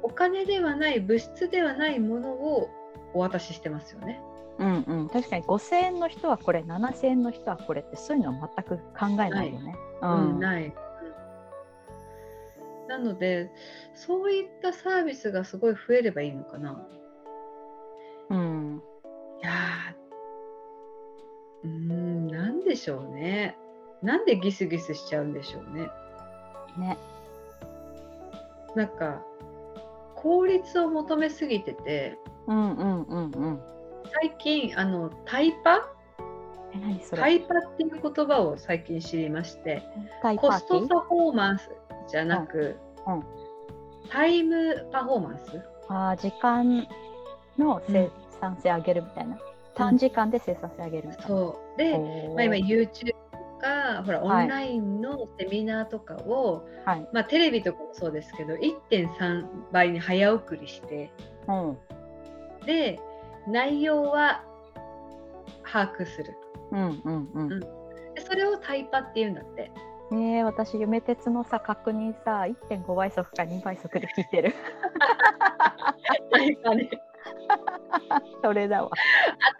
[0.01, 2.69] お金ではない物質ではないものを
[3.13, 4.21] お渡ししてますよね。
[4.57, 9.75] うんうん確かに5000円の人はこれ7000円の人はこれってそういうのは全く考えないよね。
[10.01, 10.65] うん、ない。
[10.65, 10.73] うん
[12.89, 13.51] なので
[13.93, 16.85] そういったサービスがすごい増えればいいのかな。
[18.29, 18.81] うん。
[19.41, 21.67] いやー。
[21.67, 23.57] うーんなんでしょうね。
[24.01, 25.89] なんでギスギスしちゃうんでしょうね。
[26.77, 26.97] ね。
[28.75, 29.21] なんか
[30.15, 32.17] 効率を求めすぎてて。
[32.47, 33.61] うんうんうんうん。
[34.21, 35.87] 最近あのタイパ？
[37.15, 39.81] タイパっていう言葉を最近知りまして。
[40.37, 41.71] コストパフォーマンス
[42.07, 43.23] じゃなく、うんうん。
[44.09, 45.61] タイムパフォーマンス？
[45.89, 46.87] あー時間
[47.59, 48.09] の生
[48.41, 49.37] 産性上げるみたいな、
[49.75, 51.27] 短時間で生産性上げるみたいな。
[51.27, 51.77] そう。
[51.77, 51.97] で、
[52.35, 54.45] まあ、今 YouTube とかほらオはい。
[54.45, 57.07] ンラインのセミナーとかを、はい。
[57.13, 61.11] まあ、テレビとかもそうですけど1.3倍に早送りして
[61.47, 61.77] うん。
[62.65, 62.99] で
[63.47, 64.43] 内容は
[65.71, 66.35] 把握する。
[66.71, 67.59] うんうんうん。
[67.59, 67.65] で
[68.21, 69.71] それをタイパっていうんだって。
[70.11, 74.53] ねえ私夢鉄のさ確認さ1.5倍速か2倍速で聞いてる。
[76.31, 76.89] タイパね
[78.43, 78.89] それだわ。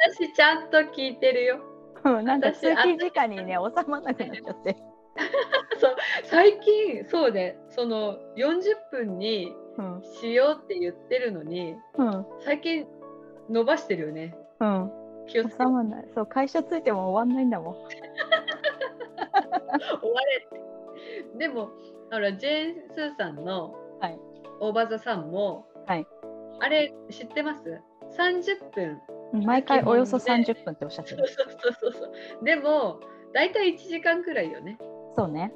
[0.09, 1.59] 私ちゃんと聞いてるよ。
[2.03, 4.77] うんなんか私通勤時間にね収まらなくなっちゃって。
[6.23, 8.61] 最近そうでその40
[8.91, 10.01] 分にうん。
[10.03, 12.25] しようって言ってるのにうん。
[12.41, 12.85] 最近
[13.49, 14.35] 伸ばしてるよね。
[14.59, 14.91] うん。
[15.27, 16.07] 気をつけまらない。
[16.13, 17.75] そう会社ついても終わんないんだもん。
[17.79, 17.89] 終
[20.11, 21.37] われって。
[21.37, 21.69] でも
[22.11, 24.19] ほらジェーン・スーさんのはい。
[24.61, 26.05] 大場座さんも、はい。
[26.59, 27.81] あれ知ってます？
[28.17, 29.01] 30分。
[29.45, 31.27] 毎回およそ30分っておっしゃってる。
[31.27, 32.05] そうそうそうそ
[32.41, 32.99] うでも
[33.33, 34.77] 大体1時間くらいよね。
[35.15, 35.51] そうね。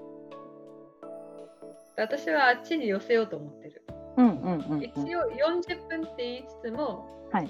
[1.97, 3.81] 私はあっちに寄せようと思ってる。
[4.17, 4.83] うんうんうん、うん。
[4.83, 7.49] 一応40分って言いつつもはい。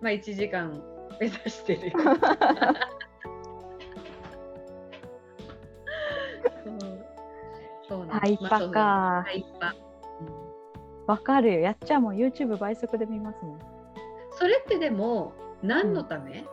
[0.00, 0.82] まあ1時間
[1.18, 1.92] 目指してるよ。
[7.88, 8.06] そう。
[8.06, 9.24] なんタイパか。
[9.26, 9.81] タイパ、うん
[11.06, 11.60] わかるよ。
[11.60, 13.58] やっちゃんも YouTube 倍速で見ますもん。
[14.32, 16.44] それってでも何のため、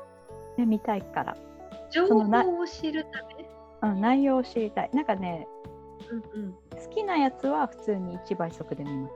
[0.58, 1.38] ね、見たいから。
[1.92, 3.92] 情報を知るため？
[3.92, 4.90] うん、内容を知りたい。
[4.94, 5.48] なんかね、
[6.12, 9.14] うんうん好きなやつは普通に1倍速で見ます。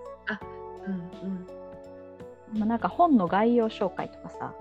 [0.86, 1.48] うんうん
[2.60, 4.54] まあ、なんか本の概要紹介とかさ、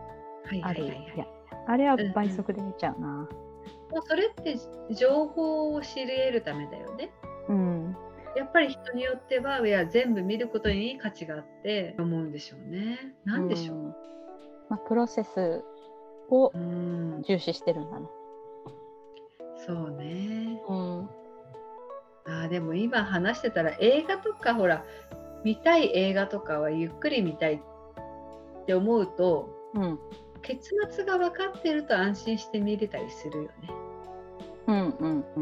[0.47, 1.27] あるはいはいはい、はいや
[1.67, 3.09] あれは倍速で見ちゃうな。
[3.09, 3.29] も
[3.99, 4.57] うそれって
[4.95, 7.11] 情報を知り得るためだよね。
[7.49, 7.97] うん。
[8.37, 13.15] やっぱり人によってはいや全部見ることに価値があって思うんでしょうね。
[13.25, 13.77] なんでしょう。
[13.77, 13.95] ん
[14.69, 15.63] まあ、プロセス
[16.31, 18.07] をうん、重視してるんだね。
[19.67, 20.61] そうね。
[20.69, 21.11] うん。
[22.25, 24.85] あーでも今話してたら映画とかほら
[25.45, 27.59] 見たい映画とかはゆっくり見たいっ
[28.65, 29.99] て思うとうん。
[30.41, 33.51] 結末が分かってると安心して見れたりするよね。
[34.67, 35.41] うんうんう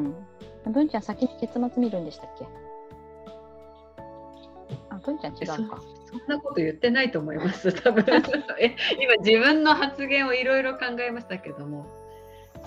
[0.71, 0.73] ん。
[0.73, 2.45] 文ちゃん先に結末見るんでしたっけ？
[2.45, 2.49] あ、
[5.01, 5.83] 文ちゃん違うか。
[6.11, 7.73] そんなこと言ってないと思います。
[7.83, 8.05] 多分
[8.61, 11.87] え今自分の発言をいろいろ考えましたけども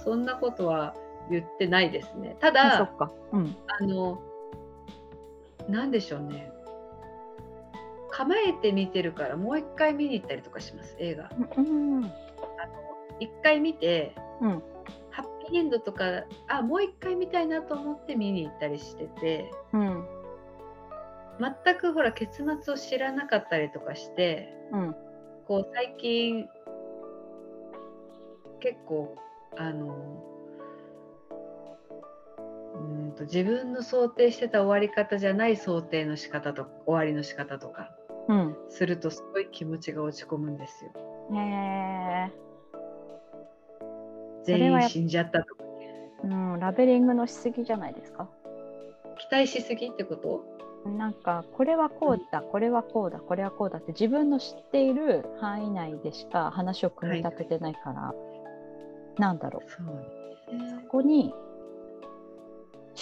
[0.03, 0.95] そんなことは
[1.29, 2.35] 言ってないですね。
[2.39, 2.89] ただ。
[3.31, 3.55] うん。
[3.67, 4.21] あの
[5.69, 6.51] なんでしょうね
[8.09, 11.29] 構えて見てるからもう一回見に行ったりとかします映画。
[11.57, 12.11] うん。
[13.19, 14.63] 一回見てうん。
[15.09, 20.22] ハッピーエンドとかあもう一回見たいなと思って見に行ったりしててうん。
[21.39, 24.95] 全くほら結末を知らなかったりとかしてうん。
[25.47, 26.47] こう最近
[28.59, 29.15] 結構
[29.57, 29.87] あの
[32.73, 37.89] うーんと自分の想定してた終わり方じゃない想定の仕方と終わりの仕方とか
[38.29, 38.55] うん。
[38.69, 40.91] するとすごい気持ちが落ち込むんですよ。
[41.33, 42.31] へえ
[44.43, 45.63] そ全員死んじゃったとか
[46.23, 46.59] うん。
[46.59, 48.29] ラベリングのしすぎじゃないですか？
[49.17, 50.45] 期待しすぎってこと？
[50.85, 58.13] なんかこれはこうだ、これはこうだ、これはこうだって自分の知っている範囲内でしか話を組み立ててないから、
[59.17, 59.69] なんだろう。
[59.69, 60.23] そうね
[60.83, 61.33] ここに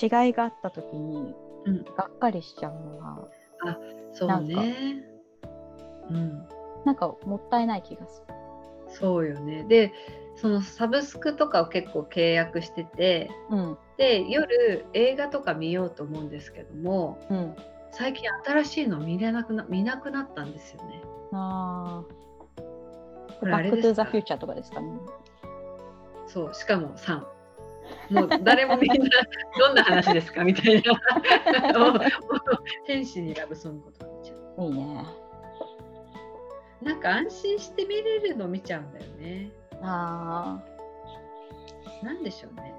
[0.01, 1.33] 違いがあった時に
[1.65, 3.27] うんがっかりしちゃうのは
[4.13, 5.03] そうね。
[6.09, 6.47] うん
[6.85, 8.33] なんかもったいない気がする。
[8.87, 9.63] そうよね。
[9.67, 9.93] で
[10.35, 17.55] そのサブスクとかを結構契約しててうんで夜映画とか見ようと思うんですけどもうん。
[17.91, 21.01] 最近新しいの見れなくな見なくなったんですよね。
[21.33, 22.61] ああ。
[23.39, 24.87] これバックトゥザあれですかフューチャーとかですかね。
[26.25, 27.21] そうしかも3。
[28.09, 28.97] もう誰もみんな
[29.59, 30.93] どんな話ですかみたいな
[31.77, 32.01] もうもう
[32.85, 35.05] 天使にラブソングとか見ちゃういいね。
[36.81, 40.59] なんか安心して見れるの見ちゃうんだよねあ
[42.01, 42.05] あ。
[42.05, 42.73] なんでしょうね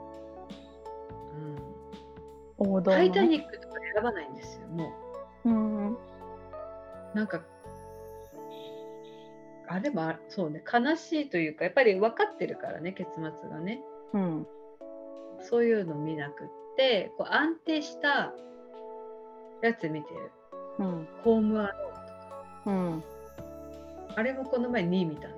[2.62, 3.28] 王道タイタね。
[3.28, 4.92] ニックとか選ばないんですよも
[5.44, 5.96] ううん。
[7.14, 7.42] なんか
[9.68, 13.80] あでもあそうね悲しいというかやっぱり分かってるからね結末がね
[14.12, 14.46] うん。
[15.40, 16.46] そういうの見なくっ
[16.76, 18.32] てこう安定した
[19.62, 20.30] やつ見てる
[20.78, 21.08] うん。
[21.24, 23.04] ホームアローンうん。
[24.14, 25.34] あれもこの前2位見たな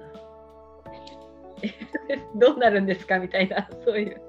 [1.62, 1.70] え
[2.34, 3.18] どうなるんですか？
[3.18, 4.20] みたいなそういう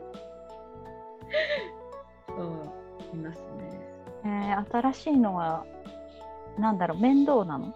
[4.46, 5.66] えー、新しいのは
[6.60, 7.74] なんだろう面倒なの？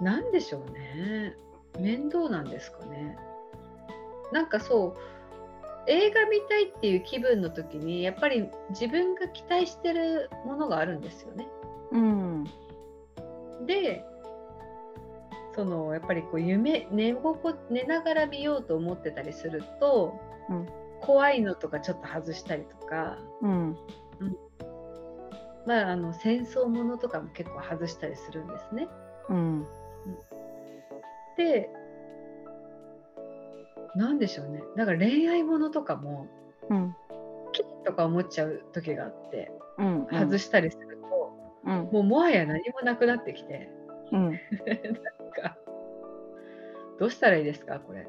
[0.00, 1.34] なんでしょうね。
[1.78, 3.18] 面倒なんですかね。
[4.32, 11.48] なんかそう映画見たいっていう気分の時にやっぱり自分が期待してるものがあるんですよね。
[11.92, 12.44] うん。
[13.66, 14.04] で
[15.54, 17.14] そのやっぱりこう夢寝
[17.70, 20.14] 寝ながら見ようと思ってたりすると、
[20.48, 20.68] うん。
[21.00, 23.76] 怖いのとかちょっと外したりとか、うん。
[25.66, 28.88] まあ、あの戦争ものとかも結構外したりするんですね。
[29.28, 29.66] うん。
[31.36, 31.70] で
[33.96, 36.26] なんでしょうねだから恋愛ものとかも
[36.68, 36.94] うん。
[37.52, 40.06] キッとか思っちゃう時があってうん。
[40.10, 41.32] 外したりすると、
[41.64, 41.72] うん。
[41.92, 43.70] もうもはや何もなくなってきて
[44.12, 44.30] うん。
[44.30, 44.38] なん
[45.30, 45.56] か
[46.98, 48.06] どうしたらいいですかこれ。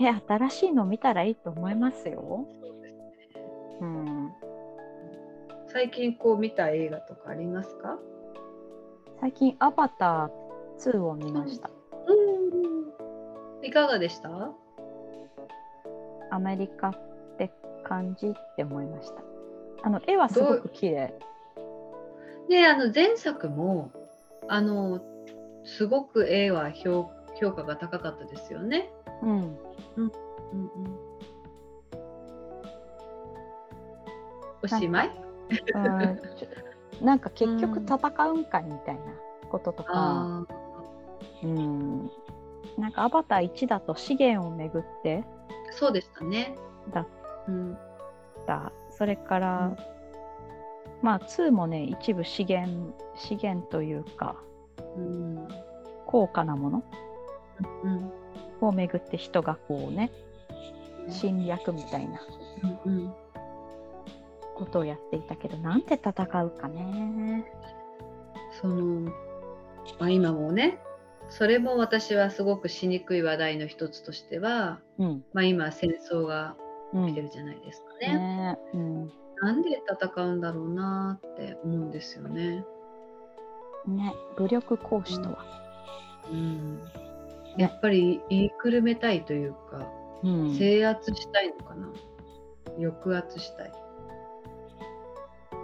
[0.00, 2.46] え、新しいの見たらいいと思いますよ。
[2.60, 3.44] そうですね
[3.80, 4.32] うん。
[5.72, 7.98] 最近こう見た映画とかありますか？
[9.20, 10.32] 最近、アバターっ
[10.78, 11.70] 2を見ました。
[12.08, 13.66] うん。
[13.66, 14.28] いかがでした？
[16.30, 16.92] アメリカっ
[17.38, 17.50] て
[17.84, 19.22] 感じって思いました。
[19.84, 21.14] あの絵はすごく綺麗。
[22.48, 23.90] で、あの前作も
[24.48, 25.00] あの
[25.64, 27.10] すごく絵は評
[27.40, 28.90] 評価が高かったですよね。
[29.22, 29.30] うん。
[29.30, 29.56] うん
[29.96, 30.10] うん。
[34.64, 35.10] おしまい？
[37.02, 39.00] なんか結局戦うんかいみたいな
[39.50, 40.46] こととか、あ
[41.42, 42.10] うん、
[42.78, 45.24] なんかアバター1だと資源をめぐって
[45.70, 46.56] あ、そうでしたね。
[46.92, 47.06] だっ
[47.48, 47.78] うん。
[48.46, 49.76] たそれから、うん
[51.02, 54.36] まあ2もね一部資源資源というか
[54.96, 55.48] うん。
[56.06, 56.84] 高価なもの
[57.82, 58.12] うん。
[58.60, 60.12] をめぐって人がこうね
[61.08, 62.20] 侵略みたいな。
[64.56, 66.10] ことをやっていたけどなんて戦
[66.44, 67.44] うかね。
[68.60, 69.10] その、
[69.98, 70.78] まあ、今もね
[71.28, 76.56] それも私はすごくしにくい話題の一つとしては、うんまあ、今戦争が
[76.92, 78.18] うん来てるじゃないですかね。
[78.18, 82.64] ねうんなんで戦うんだろうなって思うんですよね。
[83.88, 85.44] ね武力行使とは。
[86.30, 86.80] うん、
[87.56, 89.90] やっぱり言いくるめたいというか、
[90.22, 91.88] うん制圧したいのかな
[92.76, 93.72] 抑圧したい。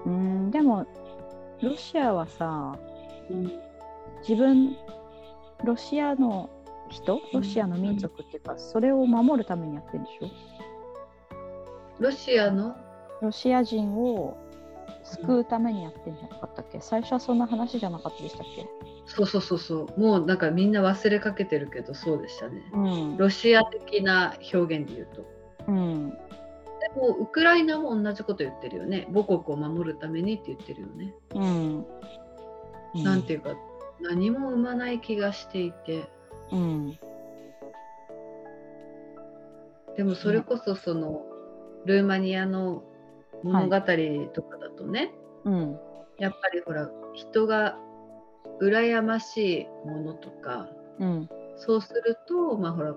[0.07, 0.87] うんでも
[1.63, 2.79] ロシアはさ
[3.31, 3.53] うん。
[4.29, 4.77] 自分
[5.65, 6.51] ロシアの
[6.89, 10.29] 人ロシアの民族っていうか、それを守るためにやってるんでしょ？
[12.01, 12.77] ロシアの？
[13.21, 14.37] ロシア人を
[15.05, 16.81] 救うためにやってるんじゃなかったっけ？
[16.81, 18.67] 最初はそんな話じゃなかったでしたっけ？
[19.07, 20.01] そうそうそうそう。
[20.01, 22.63] もうなんかみんな忘れかけてるけどそうでしたね。
[22.73, 23.17] うん。
[23.17, 25.25] ロシア的な表現で言うと。
[25.69, 26.19] うん
[26.99, 29.07] でもウクライナも同じこと言ってるよね。
[29.15, 31.15] 母国を守るためにって言ってるよね。
[31.35, 31.87] うん
[33.05, 33.55] なんていうか
[34.01, 36.09] 何も生まない気がしていて。
[36.51, 36.99] うん
[39.97, 41.27] でもそれこそその
[41.85, 42.85] ルーマニアの
[43.43, 45.13] 物語とかだとね、
[45.45, 45.79] うん
[46.19, 47.77] やっぱりほら人が
[48.61, 50.69] 羨ましいものとか
[50.99, 52.95] うんそうするとまあほら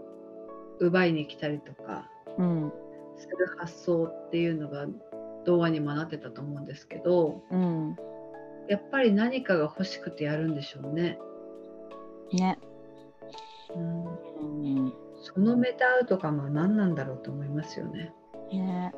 [0.80, 2.74] 奪いに来たりとかうん
[3.22, 4.88] する発想っていうのが
[5.46, 7.96] 童話にもなってたと思うんですけどうん
[8.68, 11.18] やっぱり何かが欲しくてやるんでしょうね。
[12.32, 12.58] ね。
[13.76, 18.14] うん、うんそのメタアウト感は何なんだろうと思いますよね。
[18.52, 18.94] ね。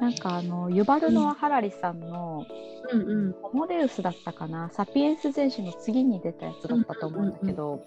[0.00, 2.44] なんかあのユバルノア・ハラリさんの
[2.92, 3.32] うんうん。
[3.42, 4.70] ホモデウスだったかな？
[4.70, 7.82] サピエンス全史の次に出たやつだったと思うんだけど、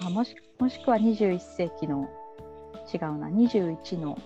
[0.00, 2.08] あもしもしくは21世紀の
[2.92, 4.18] 違うな21の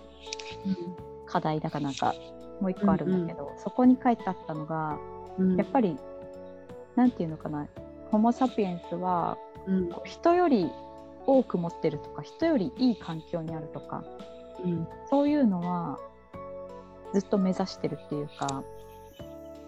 [1.26, 2.14] 課題だかなんか
[2.60, 4.98] もう一個あるんだけど、そこに書いてあったのが
[5.38, 5.56] うん。
[5.56, 5.96] やっぱり
[6.96, 7.68] なんていうのかな
[8.10, 9.90] ホモ・サピエンスはうん。
[10.04, 10.70] 人より
[11.26, 14.04] 多く持ってるとか人よりいい環境にあるとか
[14.64, 14.88] うん。
[15.10, 15.98] そういうのは
[17.12, 18.64] ずっと目指してるっていうか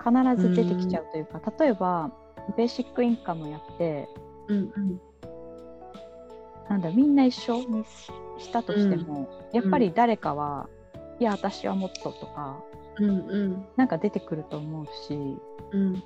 [0.03, 0.12] 必
[0.43, 2.11] ず出てきちゃうというか、例えば
[2.57, 4.09] ベーシックインカムやって
[4.49, 5.01] うんうん
[6.70, 7.64] なんだみんな一緒？
[7.64, 10.68] にししたとしても、やっぱり誰かは、
[11.18, 12.62] いや私はもっととか
[12.98, 13.66] うんうん。
[13.76, 15.36] なんか出てくると思うし
[15.72, 16.02] うん。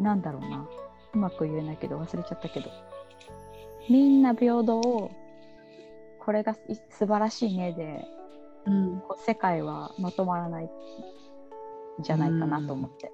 [0.00, 0.66] なんだろうな。
[1.14, 2.70] うまく言えないけど忘れちゃったけど。
[3.90, 8.04] みんな平等これがい素晴らしいねで
[8.64, 9.02] うん。
[9.18, 10.68] 世界はまとまらないん
[12.00, 13.12] じゃないかなと思って、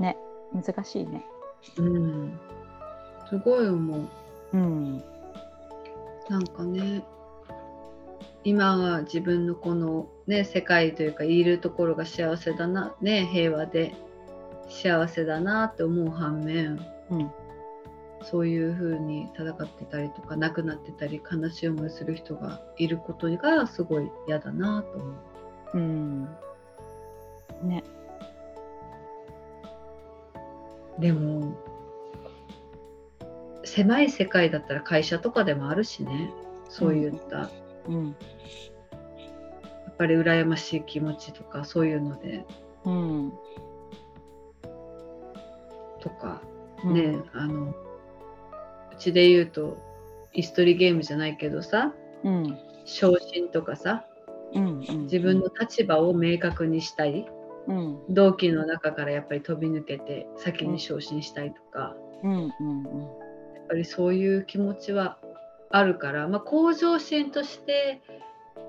[0.00, 0.16] ね
[0.52, 1.24] 難しいね。
[1.78, 2.40] うん
[3.34, 4.08] すごい思う。
[4.52, 5.02] うん
[6.28, 7.02] なんかね
[8.44, 13.92] 今は自分のこのね世界というかいるところが幸せだなね平和で
[14.68, 16.78] 幸せだなって思う反面
[17.10, 17.30] うん
[18.22, 25.14] そういう風に戦ってたりとか亡くなってたり悲しい思いする人がいることがすごい嫌だなと思う。
[25.74, 26.24] うん
[27.64, 27.82] ね
[31.00, 31.56] でも
[33.64, 36.30] 狭い世界だったら会社とかでもあるしね。
[36.68, 37.50] そういった、や
[37.88, 38.10] うん。
[39.94, 42.44] っぱり羨ましい気持ちとかそういうので。
[42.84, 43.32] うん
[46.00, 46.42] とか。
[46.84, 46.94] うん。
[46.94, 47.74] ね、あのう
[48.98, 49.78] ちで言うと
[50.32, 51.94] イストリゲームじゃないけどさ
[52.24, 52.58] うん。
[52.84, 54.04] 昇進とかさ
[54.52, 55.02] うんうん。
[55.04, 57.26] 自分の立場を明確にしたい。
[57.66, 57.98] うん。
[58.10, 62.52] 同期の中からやっぱり飛び抜けて先に昇進したいとか、うんうんやっ
[63.68, 65.18] ぱりそういう気持ちは
[65.70, 68.02] あるから、まあ、向上心として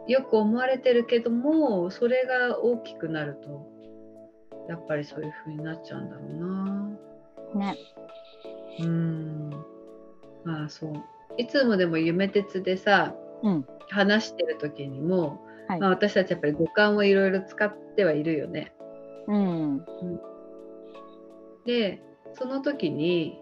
[0.07, 3.67] よく思われてるけどもそれが大きくなると
[4.69, 7.69] やっぱりそういう風になっちゃうんだろうな。
[7.71, 7.77] ね。
[8.79, 9.49] うん
[10.43, 10.93] まあそう
[11.37, 13.65] いつもでも夢鉄でさうん。
[13.89, 18.73] 話してる時にも、はいまあ、私たちやっぱり五感をいろいろ使ってはいるよね。
[19.27, 19.85] うん。
[21.65, 22.01] で
[22.33, 23.39] その時に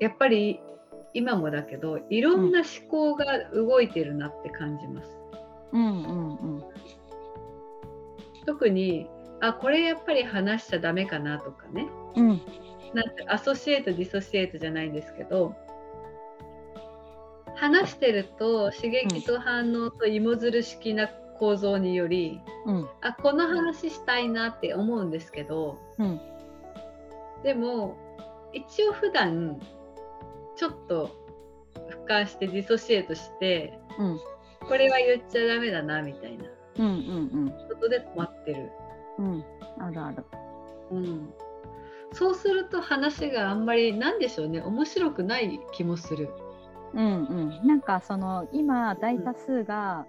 [0.00, 0.60] やっぱり
[1.14, 5.18] 今もだけどいろんな思考が動いてるなって感じます。
[5.72, 6.64] うんうんうん。
[8.44, 9.08] 特に
[9.40, 11.86] あこれやっぱり話しちゃダメかなとかね
[12.16, 12.40] うん。
[12.94, 15.54] なんてアソシエイトディソシエイトじゃないんですけど
[17.54, 22.88] 話してると刺激と反応と芋づる式な構造により、うん。
[23.00, 26.20] あこの話したいなって思うんですけどうん。
[27.42, 27.96] でも
[28.52, 29.60] 一応普段
[30.56, 31.10] ちょっと
[31.90, 34.20] 俯瞰してディソシエイトしてうん。
[34.66, 36.44] これは言っちゃダメだなみたいな
[36.78, 36.90] うんう
[37.46, 38.70] んことで止まってる。
[39.18, 39.26] うん。
[39.26, 39.44] うん。
[39.78, 40.24] あるある。
[40.90, 41.34] うん、
[42.12, 46.30] そうすると話があんまりなんでしょうね面白くない気もする。
[46.94, 47.66] うんうん。
[47.66, 50.06] なんかその今大多数が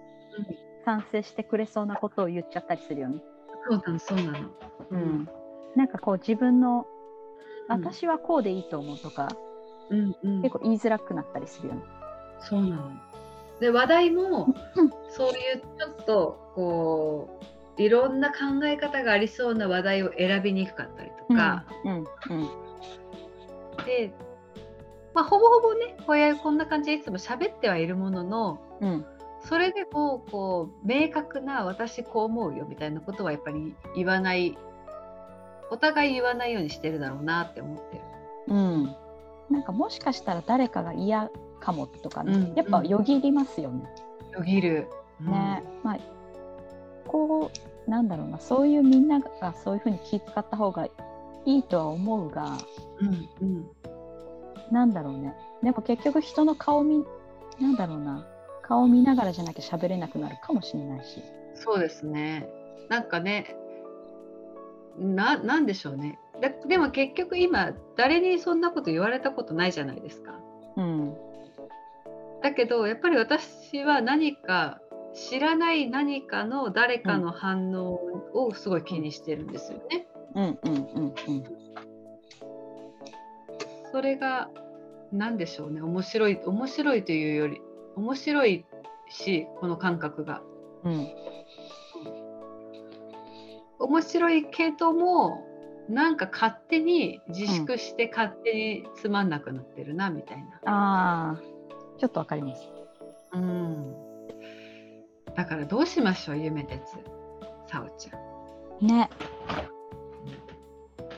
[0.84, 3.22] 賛成してくれそうなことを言っちゃったりするよね。
[3.68, 4.38] そうなのそうなの。
[4.90, 5.28] うん。
[5.76, 6.98] なんかこう自分のうん
[7.68, 9.28] 私はこうでいいと思うとか、
[9.90, 11.82] うんうん、結構言いづらくなったりするよね。
[12.40, 12.92] そうなの。
[13.60, 17.40] で話題もうんそういうちょっとこ
[17.76, 22.04] ういろんな考え方がありそうな話題を選びにくかったりとか、うんうん
[23.86, 24.12] で、
[25.14, 29.06] まあ、ほぼほぼねこういうこんな感じでいつも喋ってはいるもののうん
[29.40, 34.58] それでもこう明確な私こう思うよみたいなことはやっぱり言わない
[35.70, 38.02] お互い言わないようにしてるだろうなって思ってる。
[38.48, 38.96] うん。
[39.50, 41.30] なんかもしかしたら誰かが嫌
[41.60, 43.84] かもとかね、うんやっぱよぎりますよね。
[44.32, 44.88] よぎる。
[45.20, 45.98] ね、まあ
[47.06, 47.50] こ
[47.86, 50.86] うなんだろうなそういうみんながそういうふうに気遣った方が
[51.44, 52.56] いいとは思うが
[53.00, 53.70] うんうん
[54.70, 57.04] なんだろうねでも結局人の顔見
[57.58, 58.28] なんだろうな
[58.62, 61.22] 顔見ながらじゃなきゃ喋れなくなるかもしれないし。
[61.54, 62.46] そうですね。
[62.88, 63.56] なんかね、
[64.98, 66.18] ななんでしょうね。
[66.40, 70.38] だでも結局今誰にそんなこと言われたことないじゃないですか。
[70.76, 71.14] うん
[72.42, 74.80] だけどやっぱり私は何か
[75.14, 77.98] 知らない何かの誰かの反応
[78.32, 80.06] をすごい気にしてるんですよね。
[80.34, 81.44] うんうんうんうん
[83.90, 84.50] それが
[85.12, 87.60] 何でしょうね面白い面白いというより
[87.96, 88.66] 面白い
[89.08, 90.42] しこの感覚が
[90.84, 91.08] うん
[93.78, 95.44] 面白いけども
[95.88, 100.60] なんか勝手に自粛して勝手につまんなくなってるなみたいな。
[100.66, 101.36] ああ
[101.98, 102.68] ちょっとわかります。
[103.32, 103.94] うん
[105.34, 106.80] だからどうしましょう夢鉄
[107.68, 108.86] さおちゃん。
[108.86, 109.08] ね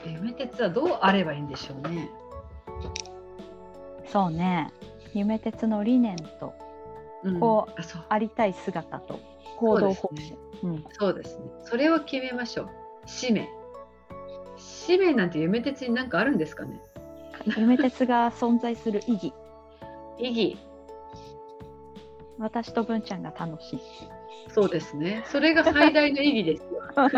[0.05, 2.09] 夢鉄はどうあればいいんでしょうね。
[4.07, 4.71] そうね
[5.13, 6.53] 夢鉄の理念と
[7.23, 9.19] うんこあそうありたい姿と
[9.61, 10.63] 行動方そうです針。
[10.63, 11.45] うんそうですね。
[11.65, 12.69] それを決めましょう。
[13.05, 13.49] 使命。
[14.57, 16.79] 使命なんて夢鉄になんかあるんですかね？
[17.57, 19.33] 夢鉄が存在する意義
[20.19, 20.57] 意義。
[22.37, 23.79] 私と文ちゃんが楽しい。
[24.49, 25.23] そうですね。
[25.27, 26.81] それが最大の意義ですよ。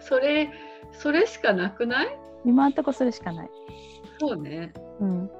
[0.00, 0.50] そそれ、
[0.92, 2.18] それしかなくない？
[2.44, 3.50] 今んとこそれしかない。
[4.18, 4.72] そうね。
[5.00, 5.30] うん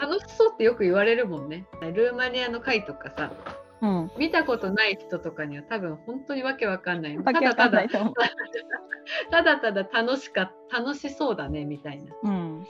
[0.00, 1.66] 楽しそうってよく言われるもんね。
[1.92, 3.32] ルーマニアの会とかさ、
[3.80, 7.18] うん見たことない人とかには多分本当にわけわかんない。
[7.22, 7.82] ただただ。
[9.30, 12.12] ただただ楽しか楽しそうだねみたいな。
[12.24, 12.66] うん、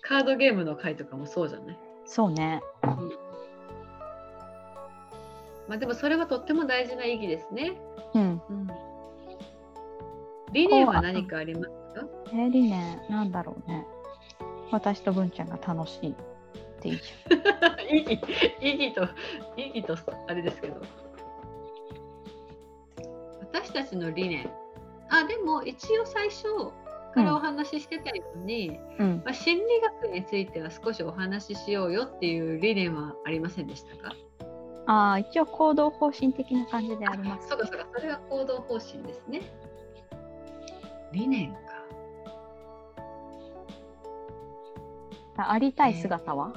[0.00, 1.78] カードゲームの会とかもそうじゃない？
[2.06, 2.62] そうね。
[5.68, 7.78] まあでもそれはとっても大事な意義ですね。
[8.14, 8.42] うん。
[8.48, 8.68] うん、
[10.52, 12.06] 理念は何かありますか？
[12.32, 13.86] えー理念なんだろうね。
[14.72, 16.14] 私と文ちゃんが楽しい
[16.80, 17.02] っていいじ
[17.90, 18.20] 意義
[18.60, 19.04] 意義と
[19.56, 19.96] 意義と
[20.28, 20.80] あれですけど。
[23.52, 24.50] 私たちの理念。
[25.10, 26.44] あでも一応最初
[27.14, 28.78] からお話ししてたように。
[28.98, 29.22] うん。
[29.24, 29.64] まあ、心理
[30.02, 34.14] 学については少しお話ししようよっていう理念はありませんでしたか？
[34.86, 37.48] ああ一応行動方針的な感じであります。
[37.48, 37.86] そうかそうか。
[37.94, 39.42] それが行動方針ですね。
[41.12, 41.52] 理念。
[41.52, 41.58] か
[45.48, 46.52] ありたい姿は？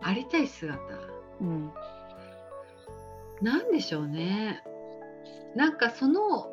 [0.00, 0.78] ありたい姿
[1.40, 1.72] うん。
[3.42, 4.62] なんでしょうね
[5.56, 6.50] なんかその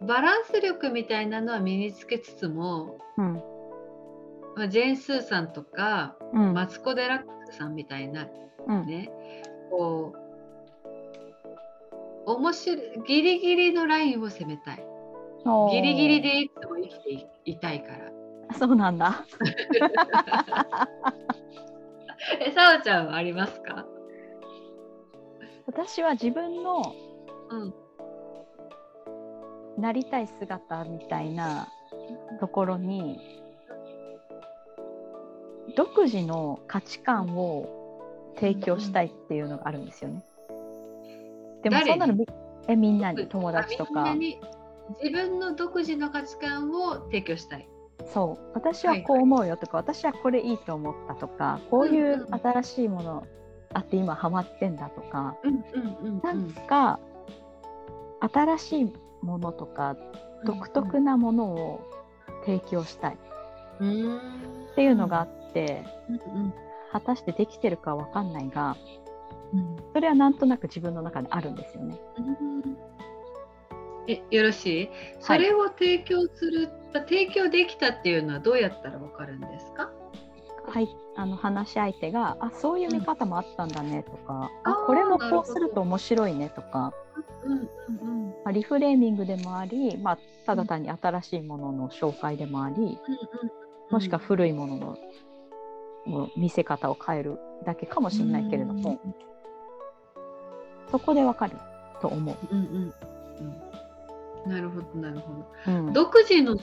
[0.00, 3.42] バランス力みたいなのは身につけつつも、うん。
[4.56, 6.54] まあ、ジェーン・スーさんとかうん。
[6.54, 8.26] マツコ・デラックスさんみたいな
[8.66, 8.86] うん。
[8.86, 9.10] ね
[9.70, 10.14] こ
[12.26, 14.86] う面白いギリギリのラインを攻めたい
[15.72, 18.21] ギリギリでいつも生きていたいから。
[18.58, 19.24] そうなんだ。
[22.40, 23.84] え、さおちゃんはありますか？
[25.66, 26.82] 私は自分の
[27.50, 27.74] うん。
[29.78, 31.66] なりたい姿みたいな
[32.40, 33.18] ところに
[35.76, 37.66] 独自の価値観を
[38.36, 40.22] 提供したいっていうのがあるんですよね。
[41.62, 42.26] でもそんなのみ
[42.68, 43.26] えみんなに？
[43.28, 47.66] 友達とか自分の独自の価値観を提供したい。
[48.06, 48.50] そう。
[48.54, 53.26] 私はこう思うよとか、私はこれいいと思ったとかこういう新しいもの
[53.72, 57.00] あって今ハマってんだとか、うんうんうんなんか
[58.20, 58.92] 新しい
[59.22, 59.96] ものとか
[60.44, 61.80] 独特なものを
[62.44, 63.18] 提供したい。
[63.80, 64.16] うん
[64.72, 66.54] っていうのがあって、うん
[66.92, 68.76] 果たしてできてるかわかんないが
[69.54, 69.76] うん。
[69.94, 71.98] それはなんとなく自分の中であるんですよね。
[72.18, 72.76] うん。
[74.08, 74.90] えよろしい？
[75.20, 76.68] それを提供する、
[77.00, 79.90] 提供できたっていうのはどうやったらわかるんですか？
[80.64, 86.92] はい、あの話し相手が「あそういう見方もあったんだね」とか「あーあこれもこうすると面白いね」とか、
[87.44, 88.28] うんうんうん。
[88.44, 92.98] まあ、リフレーミングでもあり、まあ、ただ単に新しいものの紹介でもあり
[93.90, 94.98] もしくは古いものの
[96.06, 99.00] もう見せ方を変えるだけかもしれないけれども、
[100.90, 101.56] そこでわかる
[102.00, 102.36] と思う。
[102.50, 102.92] うんうんうん
[104.46, 105.34] なるほどなるほ
[105.66, 105.72] ど。
[105.72, 105.92] うん。
[105.92, 106.56] 独自の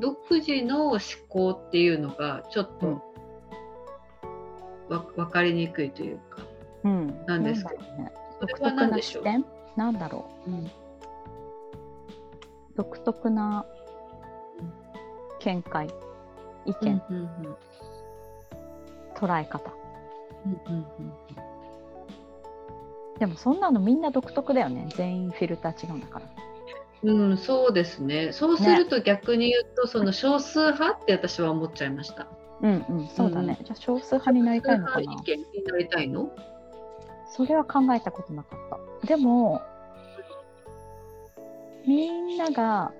[0.00, 2.96] 独自の思考っていうのがちょっうん。
[2.96, 6.42] とわ、分かりにくいというか
[6.84, 8.12] うん、なんですかだろうね。
[8.40, 9.44] それは独特な何でしょう、視点？
[9.76, 10.50] なんだろう。
[10.50, 10.54] ん。
[10.64, 10.70] う
[12.76, 13.64] 独特な
[15.40, 15.86] 見解
[16.66, 17.56] 意うん見、うんうん。
[19.14, 19.72] 捉え方。
[20.44, 20.86] うんうん。
[23.18, 24.86] でもそんなのみんな独特だよね。
[24.94, 26.26] 全員フィルター違うんだから
[27.02, 28.32] うんうん、そうですね。
[28.32, 32.26] そうすると逆に言うと、その少数派って私は思っちゃいました。
[32.62, 34.86] うんうんそうだね、じゃあ少数派になりたいの？
[34.86, 36.30] かな意見になりたいの？
[37.30, 38.58] それは考えたことなかっ
[39.02, 39.06] た。
[39.06, 39.60] でも
[41.86, 42.92] みんなが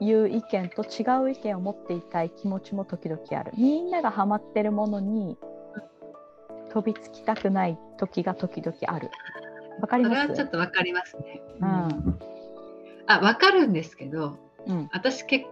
[0.00, 3.52] 言う意見と違う意見を持っていたい気持ちも時々ある。
[3.56, 5.38] みんながハマってるものに
[6.74, 9.10] 飛びつきたくない時が時々ある。
[9.80, 11.42] わかりそれますはちょっと分かりますね。
[11.60, 12.18] うん
[13.06, 14.36] あ分かるんですけど
[14.66, 14.88] うん。
[14.92, 15.50] 私結構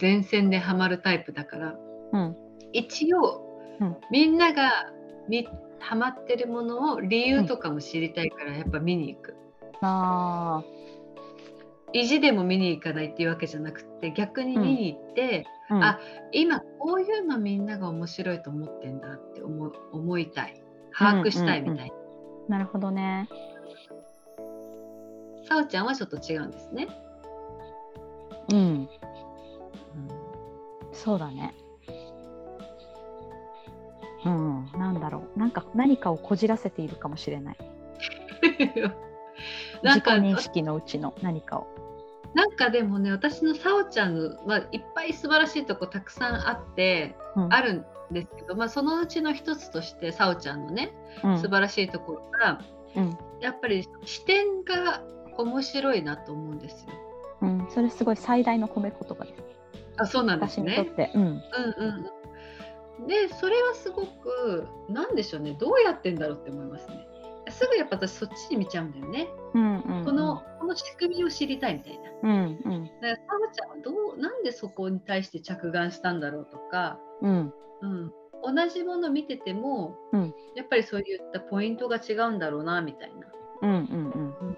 [0.00, 1.76] 前線でハマるタイプだから
[2.12, 2.36] うん。
[2.72, 3.42] 一応、
[3.80, 3.96] うん。
[4.10, 4.92] みんなが
[5.28, 5.46] み
[5.78, 9.36] ハマってるものを理由とかも知りたいからやっぱ見に行く。
[9.80, 10.62] あ
[11.92, 16.00] 意地でも見に行かないっていうわけじゃなくて逆に見に行って、ー、うん、あ
[16.32, 20.60] 今こういうのみんなが面白いと思ってんだって思う思いたい。
[20.96, 21.90] 把握したいみたい
[22.48, 22.56] な。
[22.56, 23.28] なるほどね
[25.48, 26.88] さおちゃんはちょっと違うんですね。
[28.52, 28.88] うん。
[30.92, 31.54] そうだね。
[34.24, 35.38] うんなんだろう。
[35.38, 37.56] なんか何かをこじらせているかもしれない。
[39.82, 41.66] なんか認識のうちの何かを。
[42.34, 44.16] なんかでもね私のさおちゃん
[44.46, 47.52] はいっぱい素晴らしいとこたくさんあって、うん。
[47.52, 51.38] あるんですけど、まあ、そのうちの一つとしてさおちゃんのねうん。
[51.38, 52.60] 素晴らしいところが、
[52.96, 53.18] うん。
[53.40, 55.02] やっぱり視点が
[55.38, 56.90] 面白いなと思うんですよ。
[57.42, 59.42] うん、それすごい最大の褒め言葉です。
[59.96, 60.90] あそうなんですね。
[61.14, 61.22] うん。
[61.22, 61.40] うんうん
[63.00, 67.06] うん、でそれはすごくなんでしょうねどうやってんだろうって思いますね。
[67.50, 69.28] すぐやっぱ私そっちに見ちゃうんだよね。
[69.54, 70.04] うんうん、うん。
[70.04, 72.10] この、この仕組みを知りたいみたいな。
[72.22, 72.30] うん
[72.64, 78.12] うんだからさおちゃんはどうなんでそこに対して着眼したんだろうとか、うんうん、
[78.54, 83.26] 同じもの見てても、うんやっぱりそういったポイントが違うんだろうなみたいな。
[83.62, 84.56] うんうん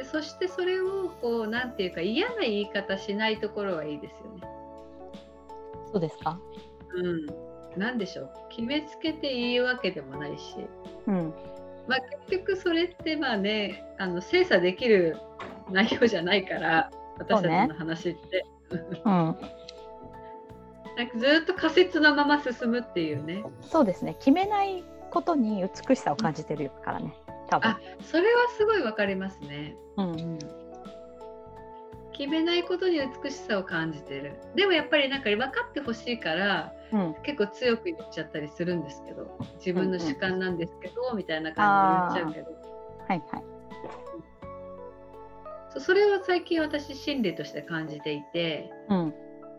[0.00, 4.48] でそしてそれをこうなんていうか嫌な言い方しないところはいいですよね。
[5.92, 6.40] そうですか？
[6.94, 7.26] うん、
[7.78, 10.56] なんでしょう決めつけて言うわけでもないし、
[11.06, 11.34] うん
[11.86, 11.98] まあ、
[12.30, 15.18] 結局それってまあねあの精査できる
[15.70, 19.10] 内容じゃないから私たちの話って、うん。
[20.96, 24.14] なんかずっと仮説のまま進むっていうねそうですね。
[24.14, 27.14] 決めないことに美しさを感じてるからね。
[27.50, 27.80] 多分あ。
[28.02, 29.76] それはすごいわかりますね。
[29.96, 30.38] うん
[32.12, 37.14] 決めないことに美しさを感じてるでもやっぱりなんか分かってほしいからうん。
[37.22, 42.56] 結構強く言っちゃったりするんですけど自分の主観なんですけど、みたいな感じで言っちゃうけど
[43.08, 43.44] はいはい。
[45.70, 49.14] そうそれを最近私心理として感じていてうん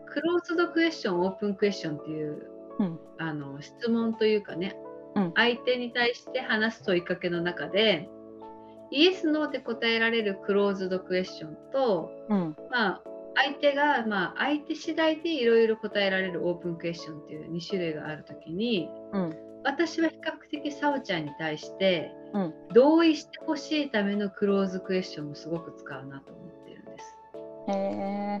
[0.06, 2.46] クローズドクエスチョンオープンクエスチョンっていう
[2.78, 4.91] うんあの質問というかね、うん
[5.34, 8.08] 相手に対して話す問いかけの中で
[8.92, 12.56] イエス・ノーで答えられるクローズドクエスチョンと、うん。
[12.70, 13.02] まあ、
[13.34, 19.34] 相手が、まあ、相手次第でいろいろ答えられるオープンクエスチョンっていう2種類があるときにうん。
[19.64, 22.54] 私は比較的サオちゃんに対してうん。
[22.74, 27.16] 同意してほしいためのクローズクエスチョンもすごく使うなと思ってるんです。
[27.68, 28.40] へえ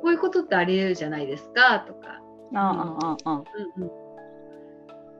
[0.00, 2.22] こういうことってあり得るじゃないですかとか。
[2.54, 3.44] あああああ。
[3.76, 4.07] うんうん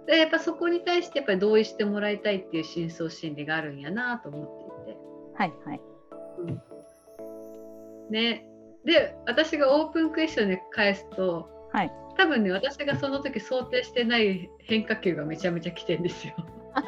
[0.09, 4.99] でやっぱそこに対してやっぱり同意してもらいたいっていう深層心理があるんやなと思っていて。
[5.37, 5.81] はいはい。
[8.11, 8.47] ね、
[8.87, 11.93] で私がオープンクエスチョンで返すとはい。
[12.17, 16.35] 多分ね私がその時想定してない変化球がめちゃめちゃ来てんですよ。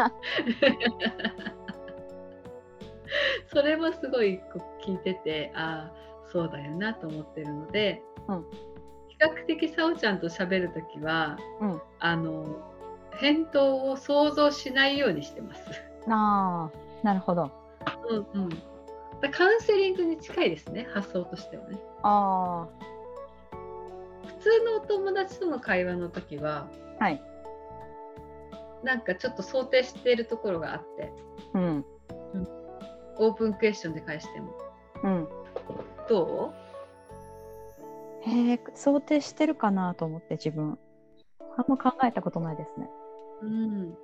[3.52, 8.46] それもすごいこう聞いててああそうだよなと思ってるので、うん。
[9.08, 11.82] 比較的さおちゃんと喋る時はうん。
[11.98, 12.69] あの
[13.18, 15.62] 返答を想像しないようにしてます。
[16.08, 17.50] ああなるほど。
[18.08, 18.48] うんうん、
[19.20, 21.78] だカウンセリングに近いですね発想としてはね。
[22.02, 22.66] あ
[24.26, 26.66] 普通のお友達との会話の時は
[26.98, 27.22] あはい。
[28.82, 31.12] なんかちょっと想定しているところがあって
[31.54, 31.84] うん。
[33.18, 34.52] オープンクエスチョンで返しても。
[35.04, 35.28] うん。
[36.08, 36.54] ど
[38.22, 40.78] へえ想定してるかなと思って自分。
[41.56, 42.88] あんま考えたことないですね
[43.42, 43.96] う、うん、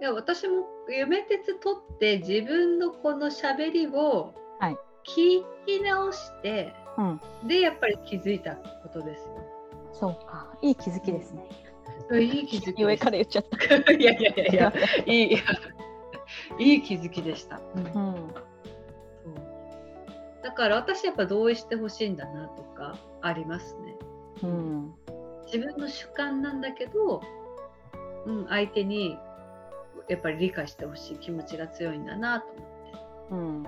[0.00, 4.76] いや私も夢鉄取って自分のこの喋りをはい。
[5.04, 7.48] 聞き直して、うん。
[7.48, 9.60] でやっぱり気づいたことですよ。
[9.92, 10.46] そうか。
[10.62, 11.48] いい気づきですね。
[12.12, 13.82] いい気づき上から言っちゃった。
[13.82, 13.92] た。
[13.92, 14.72] いやいやいやいや
[15.06, 15.38] いいいや
[16.58, 17.60] いい気づきでした。
[17.74, 17.84] うん。
[17.84, 17.92] うん。
[17.92, 18.34] そう。
[20.42, 23.96] だから私やっぱ同意してほしいんだなとかありますね。
[24.42, 24.94] うん。
[25.46, 27.22] 自分の主観なんだけど、
[28.26, 29.18] うん、相手に
[30.08, 32.70] やっぱり理解してほしい気持ちが強いんだなと思って。
[33.30, 33.64] うん。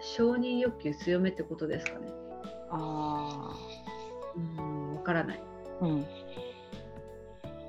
[0.00, 2.08] 承認欲求強めってことですかね。
[2.70, 3.54] あ
[4.34, 5.40] うん、わからない。
[5.80, 6.00] あうん。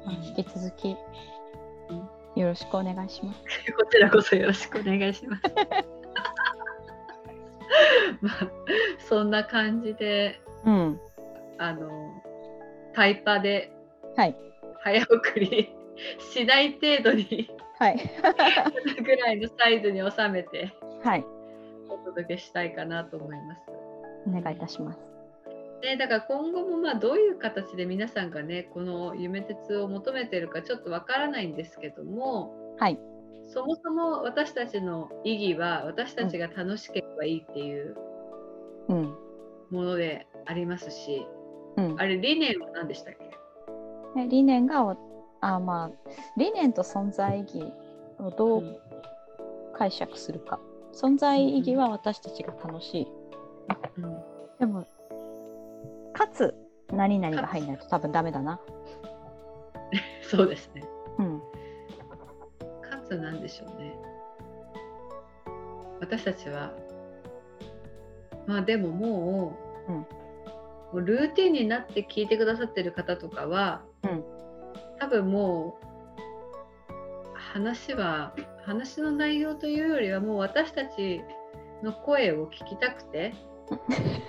[0.05, 0.97] まあ引き続き
[2.35, 3.39] よろしくお願いします。
[3.73, 5.43] こちらこそよろしくお願いします。
[8.21, 8.33] まあ、
[8.99, 10.99] そんな感じで、うん。
[11.57, 11.89] あの、
[12.93, 13.71] タイパで
[14.15, 14.52] はい
[14.83, 15.73] 早送り
[16.33, 18.11] しない程度にはい。
[19.03, 20.73] ぐらいのサイズに収めて
[21.03, 21.25] はい。
[21.89, 23.61] お届けしたいかなと思います。
[24.27, 24.99] お願いいたします。
[25.81, 32.99] ね、だから今後もまあどういう形で皆さんがねこの夢鉄を求めてるかちょっとわからないんですけどもはい。
[33.53, 37.97] そもそも私たちの意義は私たちが楽しければいいっていう
[38.87, 39.15] うん。
[39.71, 41.25] ものでありますし、
[41.77, 41.95] うん。
[41.99, 43.22] あれ理念は何でしたっけ？
[43.22, 43.22] ね
[44.15, 44.97] 理念がお
[45.41, 47.73] あまあ理念と存在意義
[48.19, 48.81] をどう
[49.75, 50.59] 解釈するか、
[50.93, 53.07] 存在意義は私たちが楽しい。
[53.97, 54.87] うんうんでも
[56.13, 56.53] かつ
[56.91, 58.61] 何々が入んないと多分ダメだな。
[60.21, 60.83] そうですね。
[61.17, 61.39] うん。
[62.81, 63.95] かつなんでしょうね。
[65.99, 66.71] 私たちは
[68.45, 69.57] まあでもも
[69.89, 69.97] う,、うん。
[69.97, 70.05] も
[70.93, 74.23] うルーティンになって聞いてくださってる方とかは、うん
[74.99, 75.83] 多分もう
[77.35, 78.33] 話は
[78.65, 81.21] 話の内容というよりはもう私たち
[81.83, 83.33] の声を聞きたくて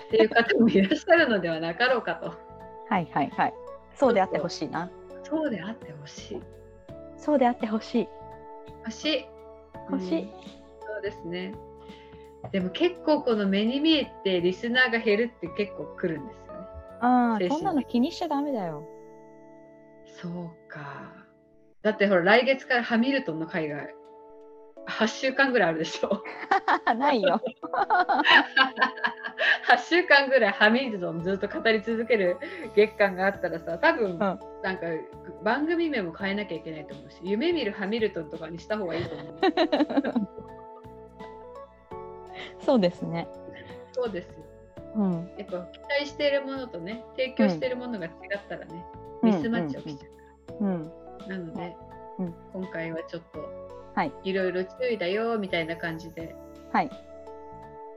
[0.09, 2.33] っていう方もいらっしゃるのではなかろうかと。
[2.89, 3.55] はいはいはい
[3.95, 4.91] そうであってほしいな
[5.23, 6.43] そうであってほしい。
[7.17, 8.09] そうであってほしい
[8.81, 9.27] 欲しい。
[9.91, 11.55] 欲しいうんそうですね。
[12.51, 16.59] でも結構この目に見えてリスナーが減るって結構来るんですよね。
[17.01, 18.85] ああそんなの気にしちゃダメだよ
[20.21, 20.33] そう
[20.69, 21.13] か。
[21.83, 23.95] だってほら来月からハミルトンの海外
[24.87, 26.23] 8週間ぐらいあるでしょ。
[26.95, 27.41] ないよ
[29.69, 32.39] 8週間ぐらいハミルトンずっと語り続ける
[32.75, 34.87] 月間があったらさ多分、んなんか
[35.43, 39.35] 番組名も変えなきゃいけないと思うし夢見るハミルトンとかにした方がいいと思う。
[42.61, 43.29] そうですね
[43.93, 44.35] そうですよ。
[44.97, 48.13] うんやっぱ期待しているものとね提供しているものが違っ
[48.49, 48.85] たらね、
[49.25, 50.09] ミスマッチ起きちゃ
[50.61, 50.65] う。
[50.65, 50.93] うん
[51.29, 51.77] なので、
[52.19, 53.41] うん今回はちょっと、
[53.95, 56.35] はい、いろいろ注意だよみたいな感じで
[56.73, 56.91] はい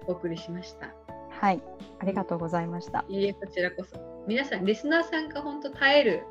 [0.07, 0.93] お送りしました。
[1.29, 1.61] はい
[1.99, 3.99] ありがとうございましたいいえ、こちらこそ。
[4.27, 6.23] 皆さん、リスナーさんが本当耐える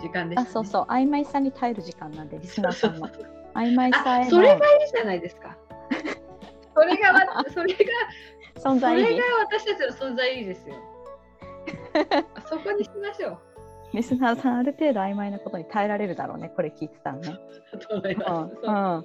[0.00, 0.48] 時間でした、ね。
[0.48, 4.60] あそうそう曖昧さに耐える時間なんでリスナーさんのそうそう曖昧さそれがいい
[4.94, 5.56] じゃないですか。
[6.74, 7.78] それがわ、それが、
[8.56, 10.74] 存在それが私たちの存在意義ですよ。
[12.34, 13.38] あ そこにしましょう。
[13.92, 17.38] リスナーさんある程度曖昧なことに耐えられるだろうねこれ聞いてたらね
[17.88, 18.56] と思います。
[18.62, 19.04] うんうん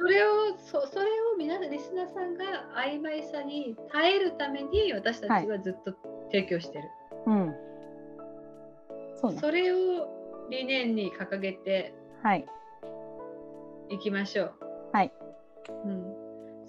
[0.00, 2.44] それをそそれを皆さんリスナーさんが
[2.74, 5.94] 曖昧さに耐えるために私たちはずっと
[6.32, 6.88] 提供してる。
[7.26, 7.54] うん。
[9.20, 9.38] そうね。
[9.38, 10.08] それを
[10.48, 11.92] 理念に掲げて
[12.22, 12.46] はい。
[13.90, 14.54] いきましょう。
[14.92, 15.12] はい。
[15.84, 16.14] うん、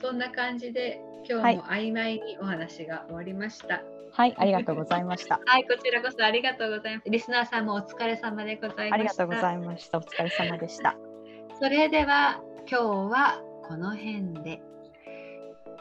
[0.02, 1.00] そんな感じで
[1.30, 3.76] 今日も曖昧にお話が終わりました。
[3.76, 3.84] はい、
[4.16, 5.40] ありがとうございました。
[5.46, 7.10] はい、こちらこそありがとうございます。
[7.10, 8.96] リスナーさんもお疲れ様でございました。
[8.96, 9.98] ありがとうございました。
[9.98, 10.96] お疲れ様でした。
[11.60, 14.62] それでは今日はこの辺で。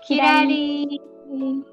[0.03, 1.65] キラリン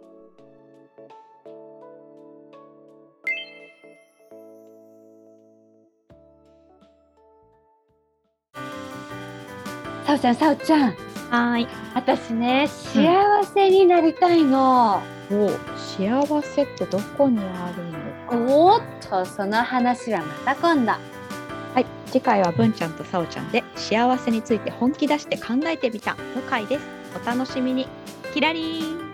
[10.05, 11.67] さおちゃん、さおちゃん、はい。
[11.93, 15.01] 私ね、幸せになりたいの。
[15.29, 18.47] お幸せってどこにあるの？
[18.47, 18.53] か。
[18.53, 20.91] おーっと、その話はまた今度。
[20.91, 20.99] は
[21.81, 26.85] い、次回は文ちゃんとさおちゃんで幸せについて本気出して考えてみたの回です。
[27.21, 27.87] お楽しみに。
[28.33, 29.06] キラリーン。